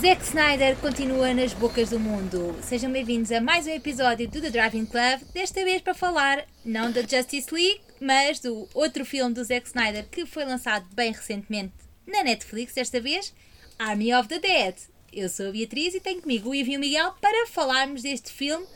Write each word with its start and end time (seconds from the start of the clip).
Zack 0.00 0.22
Snyder 0.24 0.76
continua 0.76 1.32
nas 1.32 1.54
bocas 1.54 1.88
do 1.88 1.98
mundo. 1.98 2.54
Sejam 2.60 2.92
bem-vindos 2.92 3.32
a 3.32 3.40
mais 3.40 3.66
um 3.66 3.70
episódio 3.70 4.28
do 4.28 4.42
The 4.42 4.50
Driving 4.50 4.84
Club, 4.84 5.22
desta 5.32 5.64
vez 5.64 5.80
para 5.80 5.94
falar 5.94 6.44
não 6.62 6.90
da 6.92 7.00
Justice 7.00 7.52
League, 7.52 7.80
mas 7.98 8.38
do 8.38 8.68
outro 8.74 9.06
filme 9.06 9.34
do 9.34 9.42
Zack 9.42 9.66
Snyder 9.66 10.06
que 10.10 10.26
foi 10.26 10.44
lançado 10.44 10.86
bem 10.94 11.12
recentemente 11.12 11.72
na 12.06 12.22
Netflix, 12.22 12.74
desta 12.74 13.00
vez, 13.00 13.32
Army 13.78 14.14
of 14.14 14.28
the 14.28 14.38
Dead. 14.38 14.74
Eu 15.10 15.30
sou 15.30 15.48
a 15.48 15.52
Beatriz 15.52 15.94
e 15.94 16.00
tenho 16.00 16.20
comigo 16.20 16.50
o 16.50 16.54
Ivo 16.54 16.72
e 16.72 16.76
o 16.76 16.80
Miguel 16.80 17.14
para 17.20 17.46
falarmos 17.46 18.02
deste 18.02 18.30
filme 18.30 18.66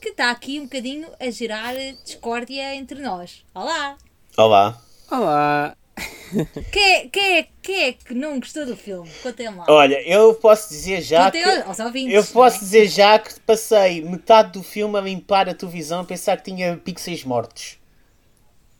que 0.00 0.10
está 0.10 0.30
aqui 0.30 0.60
um 0.60 0.64
bocadinho 0.64 1.08
a 1.18 1.28
gerar 1.28 1.74
discórdia 2.04 2.74
entre 2.76 3.02
nós. 3.02 3.44
Olá! 3.52 3.98
Olá! 4.36 4.80
Olá! 5.10 5.76
Quem, 6.70 7.08
quem, 7.08 7.38
é, 7.38 7.46
quem 7.62 7.82
é 7.84 7.92
que 7.92 8.14
não 8.14 8.38
gostou 8.38 8.66
do 8.66 8.76
filme? 8.76 9.08
Contem 9.22 9.48
lá. 9.48 9.64
Olha, 9.68 10.00
eu 10.08 10.34
posso 10.34 10.68
dizer 10.68 11.00
já 11.00 11.24
Contem 11.26 11.42
que... 11.42 11.50
aos 11.62 11.78
ouvintes, 11.78 12.14
eu 12.14 12.24
posso 12.24 12.56
é? 12.56 12.60
dizer 12.60 12.86
já 12.88 13.18
que 13.18 13.40
passei 13.40 14.02
metade 14.02 14.52
do 14.52 14.62
filme 14.62 14.96
a 14.98 15.00
limpar 15.00 15.48
a 15.48 15.54
televisão 15.54 16.00
a 16.00 16.04
pensar 16.04 16.36
que 16.36 16.44
tinha 16.50 16.76
pixels 16.76 17.24
mortos. 17.24 17.78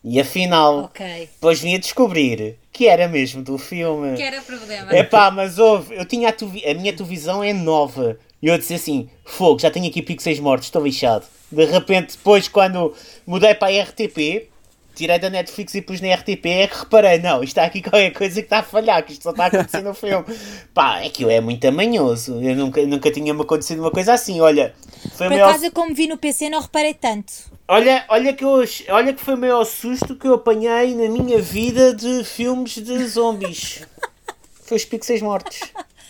E 0.04 0.20
afinal, 0.20 0.84
Ok. 0.84 1.28
depois 1.34 1.60
vim 1.60 1.74
a 1.74 1.78
descobrir 1.78 2.56
que 2.72 2.86
era 2.86 3.08
mesmo 3.08 3.42
do 3.42 3.58
filme. 3.58 4.16
Que 4.16 4.22
era 4.22 4.40
problema. 4.40 4.92
Epá, 4.96 5.30
mas 5.30 5.58
houve, 5.58 5.94
eu 5.96 6.04
tinha 6.04 6.28
a, 6.28 6.32
televi- 6.32 6.64
a 6.64 6.74
minha 6.74 6.92
televisão 6.92 7.42
é 7.42 7.52
nova. 7.52 8.18
E 8.40 8.46
eu 8.46 8.56
disse 8.56 8.74
assim, 8.74 9.10
fogo, 9.24 9.58
já 9.58 9.70
tenho 9.70 9.88
aqui 9.88 10.00
pixels 10.00 10.38
mortos, 10.38 10.68
estou 10.68 10.82
lixado. 10.84 11.26
De 11.50 11.64
repente, 11.64 12.16
depois 12.16 12.46
quando 12.46 12.94
mudei 13.26 13.54
para 13.54 13.74
a 13.74 13.82
RTP, 13.82 14.48
tirei 14.98 15.18
da 15.18 15.30
Netflix 15.30 15.74
e 15.74 15.80
pus 15.80 16.00
na 16.00 16.12
RTP, 16.14 16.46
é 16.46 16.66
que 16.66 16.76
reparei, 16.78 17.18
não, 17.18 17.36
isto 17.42 17.52
está 17.56 17.64
aqui 17.64 17.80
qualquer 17.80 18.10
coisa 18.10 18.34
que 18.40 18.46
está 18.46 18.58
a 18.58 18.62
falhar, 18.62 19.04
que 19.04 19.12
isto 19.12 19.22
só 19.22 19.30
está 19.30 19.44
a 19.44 19.46
acontecer 19.46 19.80
no 19.82 19.94
filme. 19.94 20.24
Pá, 20.74 20.98
aquilo 21.04 21.30
é 21.30 21.40
muito 21.40 21.66
amanhoso. 21.66 22.40
Eu 22.42 22.56
nunca, 22.56 22.84
nunca 22.84 23.10
tinha 23.10 23.32
me 23.32 23.42
acontecido 23.42 23.78
uma 23.80 23.90
coisa 23.92 24.12
assim, 24.14 24.40
olha. 24.40 24.74
Foi 25.12 25.28
Por 25.28 25.30
maior- 25.30 25.48
acaso, 25.50 25.66
eu 25.66 25.72
como 25.72 25.94
vi 25.94 26.08
no 26.08 26.18
PC, 26.18 26.50
não 26.50 26.60
reparei 26.60 26.94
tanto. 26.94 27.32
Olha, 27.68 28.04
olha, 28.08 28.32
que 28.32 28.44
eu, 28.44 28.64
olha 28.88 29.12
que 29.12 29.20
foi 29.20 29.34
o 29.34 29.38
maior 29.38 29.64
susto 29.64 30.16
que 30.16 30.26
eu 30.26 30.34
apanhei 30.34 30.94
na 30.94 31.08
minha 31.08 31.38
vida 31.40 31.94
de 31.94 32.24
filmes 32.24 32.74
de 32.76 33.06
zombies. 33.06 33.82
Foi 34.64 34.76
os 34.76 34.84
pixels 34.84 35.22
mortos. 35.22 35.60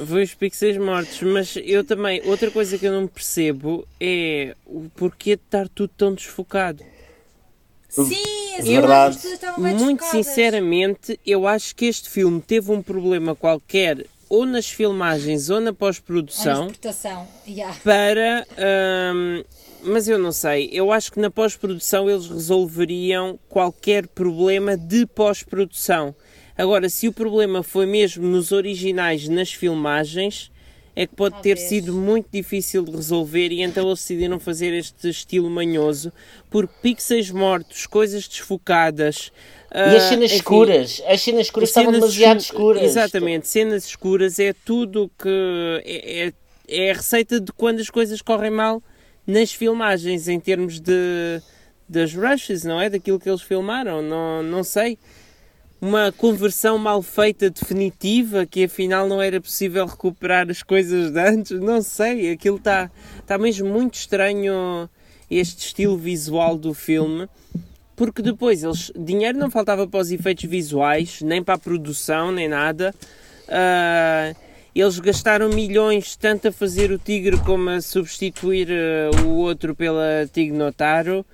Foi 0.05 0.23
os 0.25 0.34
pixels 0.34 0.77
mortos, 0.78 1.20
mas 1.23 1.55
eu 1.62 1.84
também, 1.84 2.20
outra 2.25 2.50
coisa 2.50 2.77
que 2.77 2.84
eu 2.86 2.92
não 2.92 3.06
percebo 3.06 3.86
é 4.00 4.56
o 4.67 4.89
porquê 4.97 5.36
de 5.36 5.42
estar 5.45 5.69
tudo 5.69 5.92
tão 5.97 6.12
desfocado. 6.14 6.83
Sim, 7.89 8.23
Eu- 8.67 8.83
bem 9.62 9.75
Muito 9.75 10.05
sinceramente, 10.05 11.19
eu 11.27 11.47
acho 11.47 11.75
que 11.75 11.87
este 11.87 12.09
filme 12.09 12.41
teve 12.41 12.70
um 12.73 12.83
problema 12.83 13.34
qualquer, 13.34 14.05
ou 14.28 14.45
nas 14.45 14.69
filmagens 14.69 15.48
ou 15.51 15.61
na 15.61 15.73
pós-produção. 15.73 16.67
Yeah. 17.47 17.77
para. 17.83 18.47
hum, 19.14 19.45
mas 19.83 20.09
eu 20.09 20.19
não 20.19 20.33
sei, 20.33 20.69
eu 20.73 20.91
acho 20.92 21.12
que 21.12 21.20
na 21.20 21.31
pós-produção 21.31 22.11
eles 22.11 22.27
resolveriam 22.27 23.39
qualquer 23.48 24.06
problema 24.09 24.77
de 24.77 25.06
pós-produção. 25.06 26.14
Agora, 26.56 26.89
se 26.89 27.06
o 27.06 27.12
problema 27.12 27.62
foi 27.62 27.86
mesmo 27.86 28.27
nos 28.27 28.51
originais, 28.51 29.29
nas 29.29 29.53
filmagens, 29.53 30.51
é 31.01 31.07
que 31.07 31.15
pode 31.15 31.37
ter 31.37 31.55
Talvez. 31.55 31.69
sido 31.69 31.93
muito 31.93 32.27
difícil 32.33 32.83
de 32.83 32.91
resolver 32.91 33.53
e 33.53 33.63
então 33.63 33.87
eles 33.87 34.01
decidiram 34.01 34.41
fazer 34.41 34.73
este 34.75 35.09
estilo 35.09 35.49
manhoso, 35.49 36.13
porque 36.51 36.75
pixels 36.83 37.31
mortos, 37.31 37.87
coisas 37.87 38.27
desfocadas. 38.27 39.31
E 39.73 39.79
as 39.79 40.03
ah, 40.03 40.09
cenas 40.09 40.25
enfim, 40.33 40.37
escuras, 40.39 41.03
as 41.07 41.21
cenas 41.21 41.47
escuras 41.47 41.69
estavam 41.69 41.93
cenas 41.93 42.01
demasiado 42.01 42.41
escu- 42.41 42.57
escuras. 42.57 42.83
Exatamente, 42.83 43.47
cenas 43.47 43.85
escuras 43.87 44.41
é 44.41 44.53
tudo 44.53 45.09
que. 45.17 45.83
É, 45.85 46.27
é, 46.27 46.33
é 46.87 46.91
a 46.91 46.95
receita 46.95 47.41
de 47.41 47.53
quando 47.53 47.79
as 47.79 47.91
coisas 47.91 48.21
correm 48.21 48.51
mal 48.51 48.83
nas 49.25 49.53
filmagens, 49.53 50.27
em 50.27 50.41
termos 50.41 50.81
de. 50.81 51.41
das 51.89 52.13
rushes, 52.13 52.64
não 52.64 52.81
é? 52.81 52.91
Daquilo 52.91 53.20
que 53.20 53.31
eles 53.31 53.42
filmaram, 53.42 54.03
não, 54.03 54.42
não 54.42 54.64
sei. 54.64 54.98
Uma 55.80 56.11
conversão 56.11 56.77
mal 56.77 57.00
feita 57.02 57.50
definitiva, 57.50 58.44
que 58.44 58.64
afinal 58.64 59.06
não 59.06 59.22
era 59.22 59.40
possível 59.40 59.86
recuperar 59.86 60.50
as 60.50 60.62
coisas 60.62 61.12
de 61.12 61.20
antes, 61.20 61.61
não 61.61 61.80
sei. 61.83 62.33
Aquilo 62.33 62.56
está 62.56 62.90
tá 63.27 63.39
mesmo 63.39 63.68
muito 63.68 63.94
estranho, 63.94 64.90
este 65.30 65.66
estilo 65.66 65.96
visual 65.96 66.56
do 66.56 66.74
filme 66.74 67.28
porque 67.98 68.22
depois 68.22 68.62
eles 68.62 68.92
dinheiro 68.96 69.36
não 69.36 69.50
faltava 69.50 69.84
para 69.86 69.98
os 69.98 70.12
efeitos 70.12 70.48
visuais, 70.48 71.20
nem 71.20 71.42
para 71.42 71.55
a 71.55 71.58
produção, 71.58 72.30
nem 72.30 72.48
nada. 72.48 72.95
Ah, 73.48 74.33
eles 74.72 75.00
gastaram 75.00 75.48
milhões 75.48 76.14
tanto 76.14 76.46
a 76.46 76.52
fazer 76.52 76.92
o 76.92 76.98
Tigre 76.98 77.36
como 77.39 77.68
a 77.68 77.80
substituir 77.80 78.68
ah, 78.70 79.24
o 79.24 79.39
outro 79.39 79.74
pela 79.74 80.28
Tignotaro. 80.33 81.27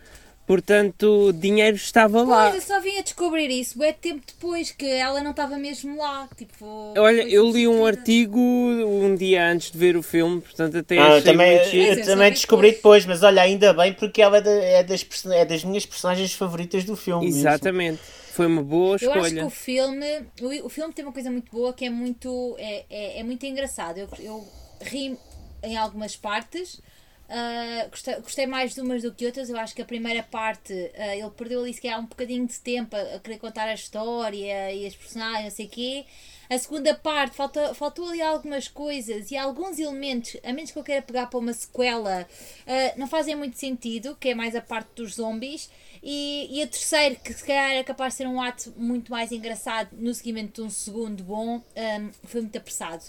Portanto, 0.47 1.29
o 1.29 1.33
dinheiro 1.33 1.75
estava 1.77 2.23
lá. 2.23 2.51
Pois, 2.51 2.63
eu 2.63 2.75
só 2.75 2.79
vim 2.81 2.99
a 2.99 3.03
descobrir 3.03 3.49
isso 3.49 3.83
é 3.83 3.93
tempo 3.95 4.23
depois 4.27 4.71
que 4.71 4.85
ela 4.85 5.23
não 5.23 5.31
estava 5.31 5.57
mesmo 5.57 5.97
lá. 5.97 6.29
Tipo, 6.37 6.93
Olha, 6.99 7.23
eu 7.23 7.51
li 7.51 7.67
um 7.67 7.87
artigo 7.87 8.39
um 8.39 9.15
dia 9.15 9.49
antes 9.51 9.71
de 9.71 9.79
ver 9.79 9.97
o 9.97 10.03
filme, 10.03 10.43
portanto 10.43 10.77
até 10.77 10.99
Ah, 10.99 11.07
achei 11.17 11.23
também. 11.23 11.57
Mas 11.57 11.73
eu 11.73 11.97
eu 11.97 12.05
também 12.05 12.31
descobri 12.31 12.73
depois. 12.73 13.05
depois, 13.05 13.07
mas 13.07 13.23
olha, 13.23 13.41
ainda 13.41 13.73
bem 13.73 13.95
porque 13.95 14.21
ela 14.21 14.37
é, 14.37 14.41
da- 14.43 14.51
é 14.51 14.83
das, 14.85 15.07
é 15.33 15.45
das 15.47 15.65
minhas 15.65 15.87
personagens 15.87 16.35
favoritas 16.35 16.85
do 16.85 16.95
filme. 16.95 17.25
mesmo. 17.25 17.41
Exatamente. 17.41 18.01
Foi 18.33 18.47
uma 18.47 18.63
boa 18.63 18.99
Eu 19.01 19.13
acho 19.13 19.21
que 19.23 19.27
escolha. 19.29 19.47
o 19.47 19.51
filme, 19.51 20.07
o, 20.43 20.67
o 20.67 20.69
filme 20.69 20.93
tem 20.93 21.05
uma 21.05 21.13
coisa 21.13 21.31
muito 21.31 21.51
boa 21.51 21.73
que 21.73 21.87
é 21.87 21.91
muito, 21.91 22.55
é, 22.59 22.85
é, 22.91 23.21
é 23.21 23.23
muito 23.23 23.47
engraçado. 23.47 23.97
Eu, 23.97 24.09
eu 24.19 24.47
ri 24.83 25.17
em 25.63 25.77
algumas 25.79 26.17
partes. 26.17 26.81
Ah, 27.29 27.87
gostei, 27.91 28.15
gostei 28.17 28.47
mais 28.47 28.75
de 28.75 28.81
umas 28.81 29.03
do 29.03 29.13
que 29.13 29.27
outras. 29.27 29.49
Eu 29.49 29.59
acho 29.59 29.75
que 29.75 29.83
a 29.83 29.85
primeira 29.85 30.23
parte 30.23 30.73
ah, 30.97 31.17
ele 31.17 31.31
perdeu 31.31 31.61
ali 31.61 31.73
se 31.73 31.81
calhar 31.81 32.01
um 32.01 32.07
bocadinho 32.07 32.47
de 32.47 32.59
tempo 32.61 32.95
a, 32.97 33.17
a 33.17 33.19
querer 33.21 33.39
contar 33.39 33.69
a 33.69 33.75
história 33.75 34.73
e 34.73 34.87
as 34.87 34.95
personagens, 34.95 35.45
não 35.45 35.51
sei 35.51 35.67
o 35.67 35.69
quê. 35.69 36.05
A 36.51 36.59
segunda 36.59 36.95
parte 36.95 37.35
faltou, 37.35 37.75
faltou 37.75 38.09
ali 38.09 38.21
algumas 38.21 38.69
coisas 38.69 39.31
e 39.31 39.37
alguns 39.37 39.79
elementos, 39.79 40.37
a 40.45 40.53
menos 40.53 40.71
que 40.71 40.79
eu 40.79 40.85
queira 40.85 41.01
pegar 41.01 41.27
para 41.27 41.39
uma 41.39 41.53
sequela, 41.55 42.29
ah, 42.67 42.95
não 42.97 43.07
fazem 43.07 43.35
muito 43.35 43.59
sentido, 43.59 44.17
que 44.17 44.29
é 44.31 44.35
mais 44.35 44.55
a 44.55 44.61
parte 44.61 44.91
dos 44.97 45.15
zombies. 45.15 45.71
E, 46.03 46.59
e 46.59 46.63
a 46.63 46.67
terceira, 46.67 47.15
que 47.15 47.33
se 47.33 47.43
calhar 47.43 47.73
era 47.73 47.83
capaz 47.83 48.13
de 48.13 48.19
ser 48.19 48.27
um 48.27 48.41
ato 48.41 48.75
muito 48.77 49.11
mais 49.11 49.33
engraçado 49.33 49.89
no 49.93 50.13
seguimento 50.13 50.61
de 50.61 50.67
um 50.67 50.71
segundo 50.71 51.25
bom, 51.25 51.57
hum, 51.57 52.11
foi 52.25 52.43
muito 52.43 52.59
apressado. 52.59 53.03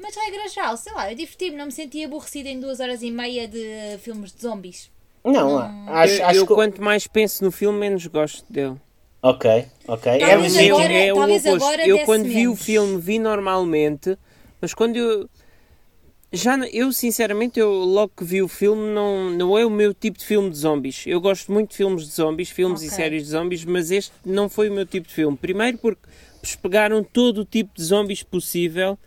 Mas 0.00 0.14
regra 0.16 0.48
geral, 0.48 0.76
sei 0.76 0.92
lá, 0.92 1.10
eu 1.10 1.16
diverti-me, 1.16 1.56
não 1.56 1.66
me 1.66 1.72
senti 1.72 2.02
aborrecida 2.04 2.48
em 2.48 2.58
duas 2.58 2.80
horas 2.80 3.02
e 3.02 3.10
meia 3.10 3.46
de 3.46 3.98
filmes 3.98 4.32
de 4.32 4.40
zombies. 4.42 4.90
Não, 5.24 5.58
acho, 5.88 6.14
Eu, 6.14 6.26
acho 6.26 6.38
eu 6.38 6.46
que. 6.46 6.54
quanto 6.54 6.82
mais 6.82 7.06
penso 7.06 7.44
no 7.44 7.52
filme, 7.52 7.78
menos 7.78 8.06
gosto 8.06 8.50
dele. 8.50 8.76
Ok, 9.22 9.66
ok. 9.86 10.12
É 10.12 10.18
Talvez 10.30 10.54
legítimo. 10.54 10.76
agora- 10.78 10.92
é 10.94 11.12
o 11.12 11.16
talvez 11.16 11.44
oposto. 11.44 11.64
agora 11.64 11.86
eu 11.86 11.98
quando 12.06 12.24
vi 12.24 12.48
o 12.48 12.56
filme 12.56 12.98
vi 12.98 13.18
normalmente, 13.18 14.16
mas 14.62 14.72
quando 14.72 14.96
eu 14.96 15.28
já 16.32 16.56
eu 16.68 16.92
sinceramente 16.92 17.58
eu 17.58 17.70
logo 17.70 18.12
que 18.16 18.24
vi 18.24 18.40
o 18.40 18.48
filme 18.48 18.94
não 18.94 19.30
não 19.30 19.58
é 19.58 19.66
o 19.66 19.70
meu 19.70 19.92
tipo 19.92 20.16
de 20.18 20.24
filme 20.24 20.48
de 20.48 20.56
zombies. 20.56 21.04
Eu 21.06 21.20
gosto 21.20 21.52
muito 21.52 21.70
de 21.72 21.76
filmes 21.76 22.06
de 22.06 22.12
zombies, 22.14 22.48
filmes 22.48 22.82
e 22.82 22.86
Ok. 22.86 22.96
séries 22.96 23.24
de 23.24 23.28
zombies, 23.30 23.64
mas 23.66 23.90
este 23.90 24.12
não 24.24 24.48
foi 24.48 24.70
o 24.70 24.72
meu 24.72 24.86
tipo 24.86 25.06
de 25.08 25.12
filme. 25.12 25.36
Primeiro 25.36 25.76
porque 25.76 26.00
eles 26.42 26.56
pegaram 26.56 27.04
todo 27.04 27.42
o 27.42 27.44
tipo 27.44 27.72
de 27.74 27.82
zombies 27.84 28.22
possível. 28.22 28.98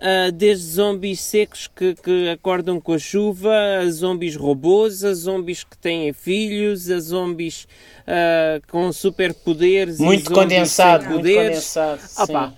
Ah, 0.00 0.30
desde 0.32 0.64
zombies 0.66 1.20
secos 1.20 1.68
que, 1.74 1.94
que 1.94 2.28
acordam 2.28 2.80
com 2.80 2.92
a 2.94 2.98
chuva, 2.98 3.54
a 3.80 3.90
zombies 3.90 4.36
robôs, 4.36 5.04
a 5.04 5.14
zombies 5.14 5.64
que 5.64 5.76
têm 5.78 6.12
filhos, 6.12 6.90
a 6.90 6.98
zombies 7.00 7.66
ah, 8.06 8.60
com 8.70 8.92
superpoderes, 8.92 9.98
Muito 9.98 10.30
condensado, 10.32 11.04
muito 11.04 11.16
poderes. 11.18 11.72
condensado. 11.74 12.00
Ah, 12.16 12.26
sim. 12.26 12.54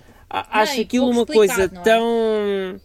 acho 0.51 0.77
e 0.79 0.81
aquilo 0.81 1.09
uma 1.09 1.25
coisa 1.25 1.69
não 1.71 1.79
é? 1.81 1.83
tão. 1.83 2.81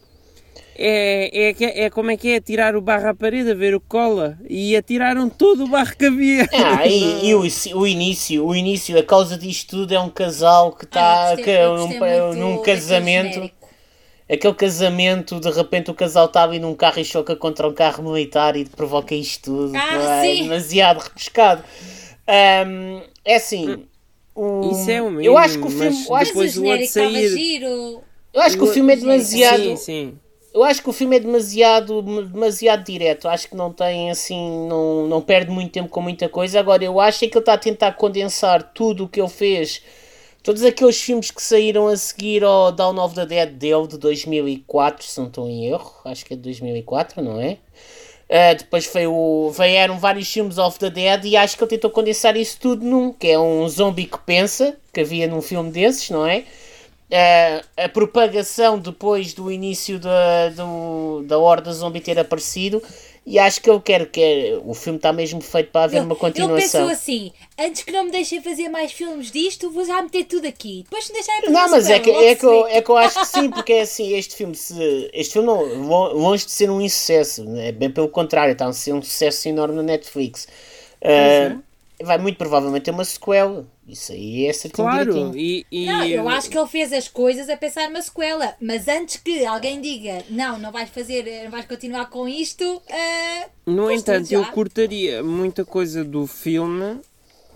É, 0.75 1.51
é, 1.51 1.85
é 1.85 1.89
como 1.91 2.09
é 2.09 2.17
que 2.17 2.29
é 2.31 2.41
tirar 2.41 2.75
o 2.75 2.81
barro 2.81 3.07
à 3.09 3.13
parede 3.13 3.51
a 3.51 3.53
ver 3.53 3.75
o 3.75 3.79
cola 3.79 4.39
e 4.49 4.75
atiraram 4.75 5.29
todo 5.29 5.65
o 5.65 5.67
barro 5.67 5.95
que 5.95 6.05
havia. 6.05 6.49
Ah, 6.51 6.87
e, 6.87 7.27
e 7.27 7.35
o, 7.35 7.41
o 7.77 7.85
início, 7.87 8.43
o 8.43 8.55
início, 8.55 8.97
a 8.97 9.03
causa 9.03 9.37
disto 9.37 9.69
tudo 9.77 9.93
é 9.93 9.99
um 9.99 10.09
casal 10.09 10.71
que 10.71 10.87
Ah, 10.93 11.35
está 11.37 11.51
eu 11.51 11.77
gostei- 11.77 12.19
eu 12.19 12.33
num, 12.33 12.57
casamento. 12.63 13.51
Aquele 14.29 14.53
casamento, 14.53 15.39
de 15.39 15.49
repente 15.51 15.91
o 15.91 15.93
casal 15.93 16.25
está 16.27 16.43
ali 16.43 16.57
num 16.59 16.73
carro 16.73 16.99
e 16.99 17.05
choca 17.05 17.35
contra 17.35 17.67
um 17.67 17.73
carro 17.73 18.03
militar 18.11 18.55
e 18.55 18.65
provoca 18.65 19.13
isto 19.13 19.51
tudo. 19.51 19.73
Ah, 19.75 20.25
é 20.25 20.35
demasiado 20.35 20.99
repescado. 20.99 21.63
Ahm, 22.27 23.01
é 23.25 23.35
assim. 23.35 23.85
o- 24.35 24.71
Isso 24.71 24.89
é 24.89 25.01
o 25.01 25.05
mínimo, 25.09 25.21
Eu 25.21 25.37
acho 25.37 25.59
que 25.59 25.67
o 25.67 25.69
filme. 25.69 26.05
Eu 26.07 26.15
acho, 26.15 26.25
Depois 26.31 26.57
o 26.57 26.63
outro 26.65 26.81
estava 26.81 27.11
sair- 27.11 27.29
giro. 27.29 28.01
eu 28.33 28.41
acho 28.41 28.57
que 28.57 28.63
o 28.63 28.67
filme 28.67 28.93
é 28.93 28.95
demasiado. 28.95 29.63
Sim, 29.63 29.75
sim. 29.75 30.13
Eu 30.53 30.63
acho 30.63 30.83
que 30.83 30.89
o 30.89 30.93
filme 30.93 31.15
é 31.15 31.19
demasiado, 31.19 32.01
demasiado 32.01 32.83
direto. 32.85 33.27
Acho 33.27 33.49
que 33.49 33.55
não 33.55 33.71
tem 33.73 34.11
assim, 34.11 34.67
não, 34.67 35.07
não 35.07 35.19
perde 35.19 35.51
muito 35.51 35.71
tempo 35.71 35.89
com 35.89 35.99
muita 35.99 36.29
coisa. 36.29 36.59
Agora, 36.59 36.83
eu 36.83 36.99
acho 36.99 37.25
é 37.25 37.27
que 37.27 37.33
ele 37.35 37.41
está 37.41 37.53
a 37.53 37.57
tentar 37.57 37.91
condensar 37.93 38.61
tudo 38.73 39.03
o 39.05 39.07
que 39.09 39.19
ele 39.19 39.29
fez 39.29 39.81
Todos 40.43 40.61
aqueles 40.65 41.01
filmes 41.01 41.31
que 41.31 41.41
saíram 41.41 41.87
a 41.87 41.95
seguir 41.95 42.43
ao 42.43 42.69
Dawn 42.69 42.99
of 42.99 43.15
the 43.15 43.25
Dead 43.25 43.49
dele 43.53 43.87
de 43.87 43.97
2004, 43.97 45.07
se 45.07 45.17
não 45.17 45.27
estou 45.27 45.47
em 45.47 45.67
erro, 45.67 45.89
acho 46.03 46.25
que 46.25 46.33
é 46.33 46.35
de 46.35 46.43
2004, 46.43 47.23
não 47.23 47.39
é? 47.39 47.57
Uh, 48.29 48.57
depois 48.57 48.85
foi 48.85 49.07
o, 49.07 49.49
vieram 49.57 49.97
vários 49.97 50.29
filmes 50.29 50.57
of 50.57 50.77
the 50.79 50.89
Dead 50.89 51.23
e 51.25 51.37
acho 51.37 51.55
que 51.55 51.63
ele 51.63 51.69
tentou 51.69 51.89
condensar 51.89 52.35
isso 52.35 52.57
tudo 52.59 52.83
num, 52.83 53.13
que 53.13 53.27
é 53.29 53.39
um 53.39 53.69
zombie 53.69 54.05
que 54.05 54.17
pensa, 54.17 54.75
que 54.91 54.99
havia 54.99 55.27
num 55.27 55.41
filme 55.41 55.71
desses, 55.71 56.09
não 56.09 56.27
é? 56.27 56.39
Uh, 57.09 57.65
a 57.77 57.87
propagação 57.87 58.77
depois 58.77 59.33
do 59.33 59.49
início 59.49 59.97
da, 59.97 60.49
do, 60.49 61.23
da 61.25 61.37
Horda 61.37 61.71
Zombie 61.71 62.01
ter 62.01 62.19
aparecido 62.19 62.83
e 63.25 63.39
acho 63.39 63.61
que 63.61 63.69
eu 63.69 63.79
quero 63.81 64.05
que 64.07 64.59
o 64.65 64.73
filme 64.73 64.97
está 64.97 65.13
mesmo 65.13 65.41
feito 65.41 65.71
para 65.71 65.85
haver 65.85 65.97
Eu, 65.97 66.03
uma 66.03 66.13
eu 66.13 66.15
continuação. 66.15 66.85
penso 66.85 66.91
assim, 66.93 67.31
antes 67.57 67.83
que 67.83 67.91
não 67.91 68.05
me 68.05 68.11
deixem 68.11 68.41
fazer 68.41 68.69
mais 68.69 68.91
filmes 68.91 69.31
disto, 69.31 69.69
vou 69.71 69.85
já 69.85 70.01
meter 70.01 70.25
tudo 70.25 70.47
aqui. 70.47 70.83
Depois 70.83 71.07
me 71.07 71.13
deixarem 71.13 71.41
fazer 71.41 71.53
Não, 71.53 71.69
mas 71.69 71.89
é 71.89 71.99
que, 71.99 72.09
é, 72.09 72.35
que 72.35 72.45
eu, 72.45 72.67
é 72.67 72.81
que 72.81 72.89
eu 72.89 72.97
acho 72.97 73.19
que 73.19 73.27
sim, 73.27 73.49
porque 73.51 73.73
é 73.73 73.81
assim, 73.81 74.13
este 74.13 74.35
filme, 74.35 74.55
se, 74.55 75.09
este 75.13 75.33
filme 75.33 75.47
não, 75.47 75.61
lo- 75.63 76.13
longe 76.13 76.45
de 76.45 76.51
ser 76.51 76.69
um 76.69 76.81
insucesso, 76.81 77.43
é 77.57 77.71
bem 77.71 77.89
pelo 77.91 78.09
contrário, 78.09 78.53
está 78.53 78.65
a 78.67 78.73
ser 78.73 78.93
um 78.93 79.01
sucesso 79.01 79.47
enorme 79.47 79.75
na 79.75 79.83
Netflix. 79.83 80.47
Ah, 81.03 81.57
vai 82.01 82.17
muito 82.17 82.37
provavelmente 82.37 82.83
ter 82.83 82.91
uma 82.91 83.05
sequela, 83.05 83.65
isso 83.87 84.11
aí 84.13 84.45
é 84.45 84.53
certinho 84.53 84.87
Claro, 84.87 85.37
e, 85.37 85.65
e- 85.71 85.85
Não, 85.85 86.05
eu 86.05 86.29
acho 86.29 86.49
que 86.49 86.57
ele 86.57 86.67
fez 86.67 86.93
as 86.93 87.07
coisas 87.07 87.49
a 87.49 87.57
pensar 87.57 87.89
numa 87.89 88.01
sequela. 88.01 88.55
Mas 88.61 88.87
antes 88.87 89.17
que 89.17 89.45
alguém 89.45 89.81
diga, 89.81 90.23
não, 90.29 90.57
não 90.57 90.71
vais 90.71 90.89
fazer, 90.89 91.43
não 91.43 91.51
vais 91.51 91.65
continuar 91.65 92.09
com 92.09 92.27
isto, 92.27 92.81
ah, 92.89 93.49
no 93.65 93.91
entanto, 93.91 94.31
eu 94.31 94.45
cortaria 94.47 95.21
muita 95.21 95.65
coisa 95.65 96.03
do 96.03 96.25
filme 96.27 97.01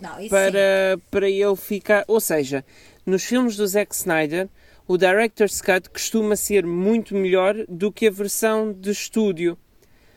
Não, 0.00 0.18
sim. 0.20 0.28
para, 0.28 0.98
para 1.10 1.28
ele 1.30 1.56
ficar. 1.56 2.04
Ou 2.06 2.20
seja, 2.20 2.64
nos 3.06 3.24
filmes 3.24 3.56
do 3.56 3.66
Zack 3.66 3.94
Snyder, 3.94 4.48
o 4.86 4.96
Director's 4.98 5.60
Cut 5.62 5.88
costuma 5.90 6.36
ser 6.36 6.66
muito 6.66 7.14
melhor 7.14 7.54
do 7.68 7.90
que 7.90 8.06
a 8.06 8.10
versão 8.10 8.72
de 8.72 8.90
estúdio. 8.90 9.56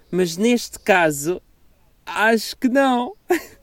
Mas 0.10 0.36
neste 0.36 0.78
caso, 0.78 1.42
acho 2.06 2.58
que 2.58 2.68
não. 2.68 3.14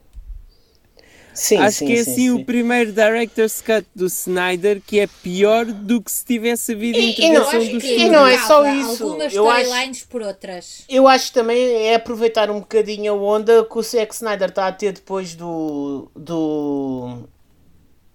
Sim, 1.41 1.57
acho 1.59 1.79
sim, 1.79 1.87
que 1.87 1.93
é 1.93 1.97
sim, 2.05 2.11
assim 2.11 2.15
sim. 2.23 2.31
o 2.31 2.45
primeiro 2.45 2.93
Director's 2.93 3.61
Cut 3.61 3.87
do 3.95 4.07
Snyder 4.07 4.83
que 4.85 4.99
é 4.99 5.07
pior 5.23 5.65
do 5.67 6.03
que 6.03 6.11
se 6.11 6.25
tivesse 6.25 6.73
havido 6.73 6.99
E- 6.99 7.03
e 7.03 7.11
intervenção 7.13 7.53
não- 7.53 7.53
Eu 7.53 7.61
acho 7.63 7.71
do 7.73 7.81
que 7.81 7.87
e 7.87 7.91
estúdio. 7.91 8.13
não 8.13 8.27
é 8.27 8.39
só 8.39 8.67
isso. 8.75 9.03
Algumas 9.05 9.33
storylines 9.33 10.05
por 10.05 10.23
outras. 10.23 10.83
Eu 10.89 11.07
acho 11.07 11.29
que 11.29 11.35
também 11.35 11.87
é 11.87 11.95
aproveitar 11.95 12.51
um 12.51 12.61
bocadinho 12.61 13.13
a 13.13 13.17
onda 13.17 13.65
que 13.65 13.79
o 13.79 13.83
Zack 13.83 14.15
Snyder 14.15 14.49
está 14.49 14.67
a 14.67 14.73
ter 14.73 14.93
depois 14.93 15.35
do. 15.35 16.11
do. 16.17 17.21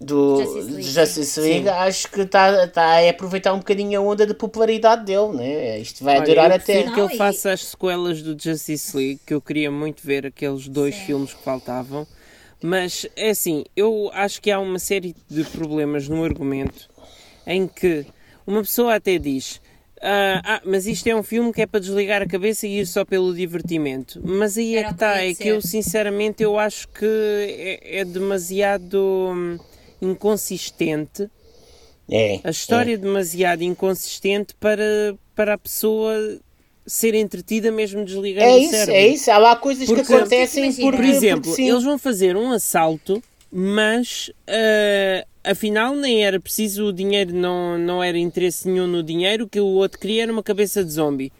do 0.00 0.36
Justice 0.42 0.70
League, 0.70 0.82
Justice 0.82 1.40
League. 1.40 1.68
Acho 1.68 2.10
que 2.10 2.20
está 2.20 2.66
tá 2.68 2.98
a 2.98 3.08
aproveitar 3.10 3.54
um 3.54 3.58
bocadinho 3.58 3.98
a 4.00 4.02
onda 4.02 4.26
de 4.26 4.34
popularidade 4.34 5.04
dele, 5.06 5.28
né? 5.34 5.78
Isto 5.78 6.04
vai 6.04 6.16
Olha, 6.18 6.26
durar 6.26 6.50
eu 6.50 6.56
até. 6.56 6.82
que 6.82 6.90
Não, 6.90 7.04
ele 7.06 7.14
e- 7.14 7.16
faça 7.16 7.52
as 7.52 7.64
sequelas 7.64 8.20
do 8.20 8.36
Justice 8.38 8.94
League, 8.96 9.20
que 9.26 9.32
eu 9.32 9.40
queria 9.40 9.70
muito 9.70 10.02
ver 10.06 10.26
aqueles 10.26 10.68
dois 10.68 10.94
Sim. 10.94 11.00
filmes 11.06 11.32
que 11.32 11.42
faltavam. 11.42 12.06
Mas 12.66 13.06
é 13.14 13.28
assim, 13.28 13.62
eu 13.76 14.10
acho 14.14 14.40
que 14.40 14.50
há 14.50 14.58
uma 14.58 14.78
série 14.78 15.14
de 15.28 15.44
problemas 15.44 16.08
no 16.08 16.24
argumento 16.24 16.88
em 17.46 17.68
que 17.68 18.06
uma 18.46 18.62
pessoa 18.62 18.94
até 18.94 19.18
diz. 19.18 19.60
"Ah, 20.00 20.40
ah, 20.44 20.62
mas 20.64 20.86
isto 20.86 21.06
é 21.06 21.14
um 21.14 21.22
filme 21.22 21.52
que 21.52 21.60
é 21.60 21.66
para 21.66 21.78
desligar 21.80 22.22
a 22.22 22.26
cabeça 22.26 22.66
e 22.66 22.78
ir 22.80 22.86
só 22.86 23.04
pelo 23.04 23.34
divertimento. 23.34 24.18
Mas 24.24 24.56
aí 24.56 24.76
é 24.76 24.78
Era 24.78 24.88
que 24.88 24.94
está, 24.94 25.22
é 25.22 25.34
que 25.34 25.48
eu 25.48 25.60
sinceramente 25.60 26.42
eu 26.42 26.58
acho 26.58 26.88
que 26.88 27.04
é, 27.04 28.00
é 28.00 28.04
demasiado 28.04 28.98
hum, 29.34 29.58
inconsistente 30.00 31.28
É, 32.10 32.40
a 32.44 32.50
história 32.50 32.94
é 32.94 32.96
demasiado 32.96 33.62
inconsistente 33.62 34.54
para, 34.54 35.14
para 35.34 35.52
a 35.54 35.58
pessoa 35.58 36.14
ser 36.86 37.14
entretida 37.14 37.70
mesmo 37.72 38.04
desligando 38.04 38.46
É 38.46 38.54
o 38.54 38.58
isso, 38.58 38.70
cérebro. 38.72 38.94
é 38.94 39.06
isso. 39.08 39.30
Há 39.30 39.38
lá 39.38 39.56
coisas 39.56 39.86
Porque- 39.86 40.04
que 40.04 40.12
acontecem 40.14 40.72
porque, 40.72 40.96
Por 40.96 41.04
exemplo, 41.04 41.42
porque 41.50 41.62
eles 41.62 41.82
vão 41.84 41.98
fazer 41.98 42.36
um 42.36 42.50
assalto, 42.52 43.22
mas 43.50 44.30
ah, 44.48 45.24
afinal 45.44 45.94
nem 45.94 46.24
era 46.24 46.38
preciso 46.40 46.86
o 46.86 46.92
dinheiro, 46.92 47.34
não, 47.34 47.78
não 47.78 48.02
era 48.02 48.18
interesse 48.18 48.68
nenhum 48.68 48.86
no 48.86 49.02
dinheiro, 49.02 49.44
o 49.44 49.48
que 49.48 49.60
o 49.60 49.66
outro 49.66 49.98
queria 49.98 50.24
era 50.24 50.32
uma 50.32 50.42
cabeça 50.42 50.84
de 50.84 50.90
zombie. 50.92 51.32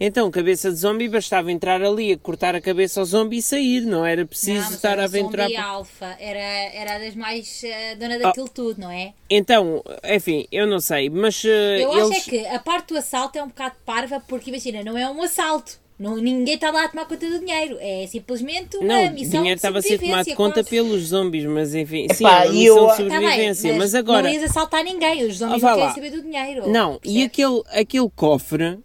Então, 0.00 0.30
cabeça 0.30 0.70
de 0.70 0.76
zombie, 0.76 1.08
bastava 1.08 1.50
entrar 1.50 1.82
ali 1.82 2.12
a 2.12 2.18
cortar 2.18 2.54
a 2.54 2.60
cabeça 2.60 3.00
ao 3.00 3.06
zombie 3.06 3.38
e 3.38 3.42
sair, 3.42 3.80
não 3.80 4.06
era 4.06 4.24
preciso 4.24 4.54
Não, 4.60 4.64
mas 4.66 4.74
estar 4.74 4.90
era 4.92 5.02
a 5.02 5.04
aventurar. 5.06 5.44
zombie 5.44 5.56
alfa, 5.56 6.16
era, 6.20 6.38
era 6.38 6.98
das 7.00 7.16
mais 7.16 7.64
eh, 7.64 7.96
dona 7.96 8.16
daquilo 8.16 8.48
tudo, 8.48 8.80
não 8.80 8.90
é? 8.92 9.12
Então, 9.28 9.82
enfim, 10.04 10.46
eu 10.52 10.68
não 10.68 10.78
sei, 10.78 11.10
mas 11.10 11.42
ah, 11.44 11.48
Eu 11.48 11.92
eles... 11.98 12.10
acho 12.12 12.28
é 12.28 12.30
que 12.30 12.46
a 12.46 12.60
parte 12.60 12.88
do 12.92 12.96
assalto 12.98 13.38
é 13.38 13.42
um 13.42 13.48
bocado 13.48 13.74
parva, 13.84 14.22
porque 14.28 14.50
imagina, 14.50 14.84
não 14.84 14.96
é 14.96 15.10
um 15.10 15.20
assalto. 15.20 15.80
Não, 15.98 16.14
ninguém 16.14 16.54
está 16.54 16.70
lá 16.70 16.84
a 16.84 16.88
tomar 16.88 17.06
conta 17.06 17.28
do 17.28 17.40
dinheiro. 17.40 17.76
É 17.80 18.06
simplesmente 18.06 18.76
uma 18.76 18.86
Não, 18.86 19.06
o 19.08 19.10
missão 19.14 19.40
dinheiro 19.40 19.46
de 19.46 19.52
estava 19.54 19.78
a 19.80 19.82
ser 19.82 19.98
tomado 19.98 20.24
de 20.26 20.30
sobrevivência, 20.30 20.36
conta 20.36 20.54
quase. 20.54 20.70
pelos 20.70 21.02
zombies, 21.08 21.44
mas 21.44 21.74
enfim, 21.74 22.06
sim, 22.14 22.24
Epá, 22.24 22.44
é 22.44 22.46
uma 22.50 22.54
e 22.54 22.58
missão 22.60 22.76
eu- 22.76 22.82
de 22.82 22.86
Tá 22.86 22.94
bem, 23.02 23.10
sobrevivência. 23.10 23.74
mas, 23.76 23.94
agora, 23.96 24.22
Não 24.22 24.30
ias 24.30 24.42
assaltar 24.44 24.84
ninguém, 24.84 25.24
os 25.26 25.38
zombies 25.38 25.64
Ah, 25.64 25.66
não 25.70 25.74
querem 25.74 25.88
lá. 25.88 25.94
saber 25.96 26.10
do 26.12 26.22
dinheiro. 26.22 26.68
não, 26.70 26.94
e 26.94 26.98
percebes? 27.00 27.26
aquele, 27.26 27.62
aquele 27.80 28.10
cofre, 28.14 28.78